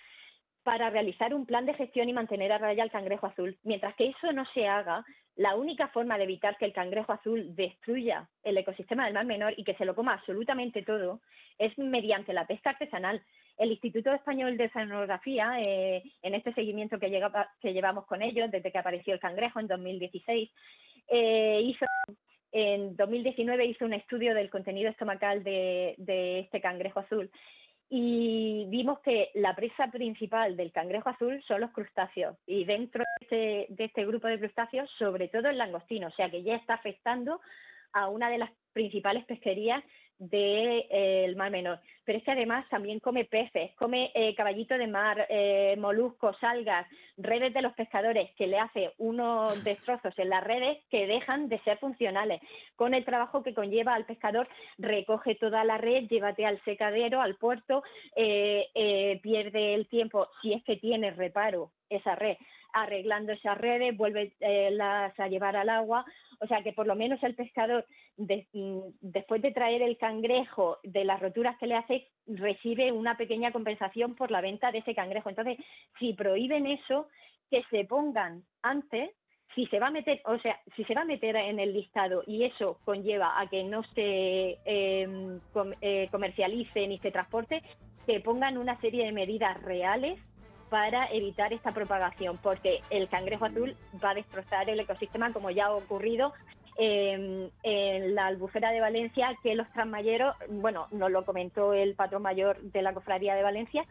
para 0.63 0.91
realizar 0.91 1.35
un 1.35 1.47
plan 1.47 1.67
de 1.67 1.75
gestión 1.75 2.09
y 2.09 2.13
mantener 2.13 2.53
a 2.53 2.59
raya 2.59 2.83
al 2.83 2.91
cangrejo 2.91 3.27
azul. 3.27 3.59
Mientras 3.63 3.95
que 3.95 4.09
eso 4.09 4.33
no 4.33 4.45
se 4.53 4.67
haga, 4.67 5.05
la 5.37 5.55
única 5.55 5.89
forma 5.89 6.19
de 6.19 6.25
evitar 6.25 6.57
que 6.59 6.65
el 6.65 6.73
cangrejo 6.73 7.13
azul 7.13 7.55
destruya 7.55 8.29
el 8.43 8.59
ecosistema 8.59 9.05
del 9.05 9.15
mar 9.15 9.25
menor 9.25 9.55
y 9.57 9.65
que 9.65 9.75
se 9.75 9.85
lo 9.85 9.95
coma 9.95 10.15
absolutamente 10.15 10.83
todo 10.83 11.21
es 11.59 11.77
mediante 11.79 12.33
la 12.33 12.47
pesca 12.47 12.71
artesanal. 12.71 13.23
El 13.57 13.73
Instituto 13.73 14.13
Español 14.13 14.57
de 14.57 14.67
Oceanografía, 14.67 15.61
eh, 15.61 16.03
en 16.23 16.35
este 16.35 16.53
seguimiento 16.55 16.99
que, 16.99 17.11
que, 17.61 17.73
llevamos 17.73 18.07
con 18.07 18.23
ellos 18.23 18.51
desde 18.51 18.71
que 18.71 18.79
apareció 18.79 19.15
el 19.15 19.21
cangrejo 19.21 19.61
en 19.61 19.69
2016, 19.69 20.51
eh, 21.09 21.61
hizo 21.65 21.87
en 22.53 22.97
2019 22.97 23.67
hizo 23.67 23.85
un 23.85 23.95
estudio 23.95 24.35
del 24.35 24.51
contenido 24.51 24.91
estomacal 24.91 25.43
de, 25.45 25.95
este 26.41 26.61
cangrejo 26.61 27.01
azul 27.01 27.31
y 27.91 28.67
vimos 28.69 29.01
que 29.01 29.31
la 29.35 29.55
presa 29.55 29.91
principal 29.91 30.57
del 30.57 30.73
cangrejo 30.73 31.09
azul 31.09 31.43
son 31.47 31.63
los 31.63 31.71
crustáceos 31.71 32.37
y 32.47 32.65
dentro 32.65 33.05
de 33.05 33.25
este, 33.25 33.75
de 33.75 33.85
este 33.85 34.07
grupo 34.07 34.29
de 34.29 34.39
crustáceos 34.39 34.91
sobre 34.99 35.29
todo 35.29 35.49
el 35.49 35.59
langostino, 35.59 36.09
o 36.09 36.13
sea 36.13 36.31
que 36.31 36.43
ya 36.43 36.57
está 36.57 36.75
afectando 36.75 37.41
a 37.93 38.09
una 38.09 38.31
de 38.31 38.39
las 38.39 38.51
principales 38.73 39.25
pesquerías 39.25 39.83
del 40.19 40.85
eh, 40.91 41.33
Mar 41.37 41.51
Menor. 41.51 41.81
Pero 42.05 42.19
es 42.19 42.25
que 42.25 42.31
además 42.31 42.67
también 42.71 43.01
come 43.01 43.25
peces, 43.25 43.71
come 43.77 44.11
eh, 44.15 44.35
caballito 44.35 44.77
de 44.77 44.87
mar, 44.87 45.27
eh, 45.29 45.77
moluscos, 45.79 46.37
algas, 46.43 46.87
redes 47.17 47.53
de 47.53 47.63
los 47.63 47.75
pescadores, 47.75 48.31
que 48.37 48.47
le 48.47 48.59
hace 48.59 48.93
unos 48.99 49.63
destrozos 49.65 50.19
en 50.19 50.31
las 50.31 50.43
redes 50.43 50.79
que 50.91 51.07
dejan 51.07 51.49
de 51.49 51.59
ser 51.61 51.79
funcionales. 51.79 52.41
Con 52.77 52.95
el 52.95 53.05
trabajo 53.05 53.43
que 53.43 53.55
conlleva 53.55 53.95
al 53.95 54.07
pescador, 54.07 54.49
recoge 54.79 55.35
toda 55.35 55.65
la 55.65 55.79
red, 55.79 56.09
llévate 56.09 56.47
al 56.47 56.63
secadero, 56.65 57.21
al 57.21 57.37
puerto, 57.37 57.83
pierde 58.15 59.75
el 59.75 59.89
tiempo, 59.89 60.29
si 60.41 60.53
es 60.53 60.65
que 60.65 60.77
tiene 60.77 61.11
reparo 61.11 61.71
esa 61.91 62.15
red, 62.15 62.37
arreglando 62.83 63.33
esas 63.33 63.59
redes, 63.59 63.97
vuelve 63.97 64.33
las 64.71 65.19
a 65.19 65.29
llevar 65.29 65.57
al 65.57 65.69
agua 65.69 66.05
o 66.41 66.47
sea 66.47 66.63
que 66.63 66.73
por 66.73 66.87
lo 66.87 66.95
menos 66.95 67.23
el 67.23 67.35
pescador, 67.35 67.85
mm, 68.17 68.81
después 69.01 69.43
de 69.43 69.53
traer 69.53 69.83
el 69.83 69.97
cangrejo 69.97 70.79
de 70.83 71.05
las 71.05 71.21
roturas 71.21 71.57
que 71.59 71.67
le 71.67 71.75
hace, 71.75 72.09
recibe 72.27 72.93
una 72.93 73.17
pequeña 73.17 73.53
compensación 73.53 74.15
por 74.15 74.31
la 74.31 74.41
venta 74.41 74.71
de 74.71 74.79
ese 74.79 74.95
cangrejo. 74.95 75.29
Entonces, 75.29 75.59
si 75.99 76.13
prohíben 76.13 76.67
eso, 76.67 77.09
que 77.51 77.63
se 77.71 77.85
pongan 77.85 78.45
antes 78.63 79.11
si 79.55 79.67
se 79.67 79.81
va 79.81 79.87
a 79.87 79.91
meter, 79.91 80.21
o 80.27 80.39
sea, 80.39 80.61
si 80.77 80.85
se 80.85 80.95
va 80.95 81.01
a 81.01 81.07
meter 81.07 81.35
en 81.35 81.59
el 81.59 81.73
listado 81.73 82.23
y 82.27 82.45
eso 82.45 82.79
conlleva 82.85 83.41
a 83.41 83.49
que 83.49 83.65
no 83.65 83.83
se 83.95 84.59
em, 84.67 85.41
eh, 85.81 86.07
comercialice 86.11 86.87
ni 86.87 86.99
se 86.99 87.11
transporte, 87.11 87.63
que 88.07 88.21
pongan 88.21 88.59
una 88.59 88.79
serie 88.83 89.07
de 89.07 89.13
medidas 89.13 89.61
reales 89.63 90.21
para 90.71 91.07
evitar 91.13 91.53
esta 91.53 91.73
propagación, 91.73 92.39
porque 92.43 92.81
el 92.91 93.09
cangrejo 93.09 93.47
azul 93.47 93.77
va 94.03 94.11
a 94.11 94.15
destrozar 94.15 94.69
el 94.69 94.81
ecosistema 94.81 95.33
como 95.33 95.51
ya 95.51 95.67
ha 95.67 95.73
ocurrido 95.73 96.33
en, 96.77 97.51
la 98.15 98.27
albufera 98.27 98.71
de 98.71 98.81
Valencia, 98.81 99.37
que 99.43 99.55
los 99.55 99.71
transmayeros, 99.73 100.35
bueno, 100.49 100.87
nos 100.93 101.11
lo 101.11 101.25
comentó 101.25 101.73
el 101.73 101.95
patrón 101.95 102.23
mayor 102.23 102.61
de 102.61 102.83
la 102.83 102.95
cofradía 102.95 103.35
de 103.35 103.43
Valencia, 103.43 103.85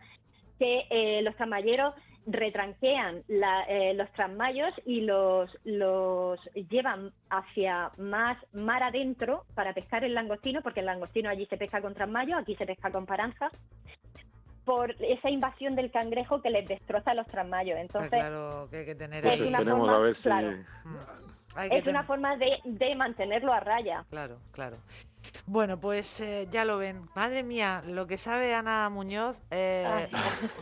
que 0.57 0.85
eh, 0.89 1.21
los 1.21 1.35
transmayeros 1.35 1.93
retranquean 2.27 3.23
eh, 3.29 3.93
los 3.95 4.11
transmayos 4.11 4.73
y 4.85 5.01
los, 5.01 5.49
los 5.63 6.39
llevan 6.69 7.11
hacia 7.29 7.91
más 7.97 8.37
mar 8.51 8.83
adentro 8.83 9.45
para 9.55 9.73
pescar 9.73 10.03
el 10.03 10.13
langostino, 10.13 10.61
porque 10.61 10.81
el 10.81 10.87
langostino 10.87 11.29
allí 11.29 11.45
se 11.45 11.57
pesca 11.57 11.81
con 11.81 11.93
transmayo, 11.93 12.37
aquí 12.37 12.55
se 12.55 12.65
pesca 12.65 12.91
con 12.91 13.05
paranza, 13.05 13.49
por 14.67 14.91
esa 14.99 15.29
invasión 15.29 15.77
del 15.77 15.89
cangrejo 15.91 16.41
que 16.41 16.49
les 16.49 16.67
destroza 16.67 17.13
los 17.13 17.25
trasmayos. 17.27 17.79
Entonces, 17.79 18.09
claro 18.09 18.67
que 18.69 18.79
hay 18.79 18.85
que 18.85 18.95
tener 18.95 19.25
es 19.25 19.39
una 19.39 19.63
forma, 19.63 20.09
es 21.71 21.87
una 21.87 22.03
forma 22.03 22.35
de, 22.35 22.95
mantenerlo 22.95 23.53
a 23.53 23.61
raya. 23.61 24.03
Claro, 24.09 24.39
claro. 24.51 24.75
Bueno, 25.45 25.79
pues 25.79 26.19
eh, 26.19 26.49
ya 26.51 26.65
lo 26.65 26.77
ven. 26.77 27.07
Madre 27.15 27.43
mía, 27.43 27.81
lo 27.85 28.07
que 28.07 28.17
sabe 28.17 28.53
Ana 28.53 28.89
Muñoz. 28.89 29.39
Eh, 29.51 29.85
ah. 29.87 30.05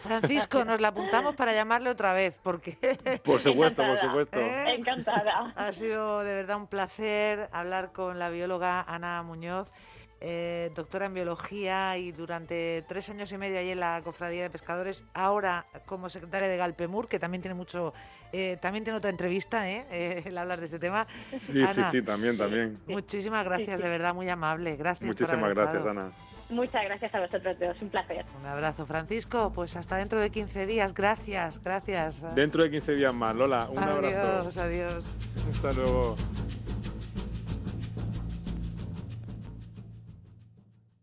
Francisco, 0.02 0.64
nos 0.66 0.80
la 0.80 0.90
apuntamos 0.90 1.36
para 1.36 1.54
llamarle 1.54 1.90
otra 1.90 2.14
vez, 2.14 2.38
porque... 2.44 2.78
Por 3.24 3.42
supuesto, 3.42 3.82
por 3.84 3.98
supuesto. 3.98 4.40
¿Eh? 4.40 4.76
Encantada. 4.76 5.52
Ha 5.56 5.74
sido 5.74 6.20
de 6.20 6.36
verdad 6.36 6.58
un 6.58 6.68
placer 6.68 7.50
hablar 7.52 7.92
con 7.92 8.20
la 8.20 8.30
bióloga 8.30 8.82
Ana 8.82 9.24
Muñoz. 9.24 9.72
Eh, 10.22 10.72
doctora 10.76 11.08
en 11.08 11.14
biología 11.14 11.98
y 11.98 12.12
durante 12.12 12.84
tres 12.88 13.10
años 13.10 13.32
y 13.32 13.38
medio 13.38 13.60
ahí 13.60 13.72
en 13.72 13.80
la 13.80 14.02
Cofradía 14.04 14.44
de 14.44 14.50
Pescadores, 14.50 15.04
ahora 15.14 15.66
como 15.86 16.10
secretaria 16.10 16.48
de 16.48 16.58
Galpemur, 16.58 17.08
que 17.08 17.20
también 17.20 17.42
tiene 17.42 17.54
mucho, 17.54 17.94
eh, 18.32 18.58
también 18.62 18.84
tiene 18.84 18.98
otra 18.98 19.10
entrevista, 19.10 19.70
¿eh? 19.70 19.86
eh 19.92 20.24
el 20.26 20.38
hablar 20.38 20.60
de 20.60 20.66
este 20.66 20.80
tema. 20.80 21.06
Sí, 21.42 21.66
sí, 21.66 21.82
sí, 21.92 22.02
también, 22.02 22.38
también. 22.38 22.80
Muchísimas 22.88 23.44
gracias, 23.44 23.80
de 23.80 23.90
verdad, 23.90 24.16
muy 24.16 24.30
amable. 24.30 24.76
Gracias. 24.78 25.06
Muchísimas 25.06 25.54
gracias, 25.54 25.86
Ana. 25.86 26.12
Muchas 26.50 26.84
gracias 26.86 27.14
a 27.14 27.20
vosotros 27.20 27.60
dos, 27.60 27.82
un 27.82 27.90
placer. 27.90 28.24
Un 28.40 28.46
abrazo, 28.46 28.86
Francisco. 28.86 29.52
Pues 29.54 29.76
hasta 29.76 29.98
dentro 29.98 30.20
de 30.20 30.30
15 30.30 30.68
días. 30.68 30.94
Gracias, 30.94 31.62
gracias. 31.64 32.36
Dentro 32.36 32.64
de 32.64 32.70
15 32.70 32.96
días 32.96 33.14
más, 33.14 33.36
Lola. 33.36 33.68
Un 33.70 33.80
adiós, 33.80 34.14
abrazo. 34.14 34.62
Adiós, 34.62 35.16
Hasta 35.52 35.72
luego. 35.72 36.16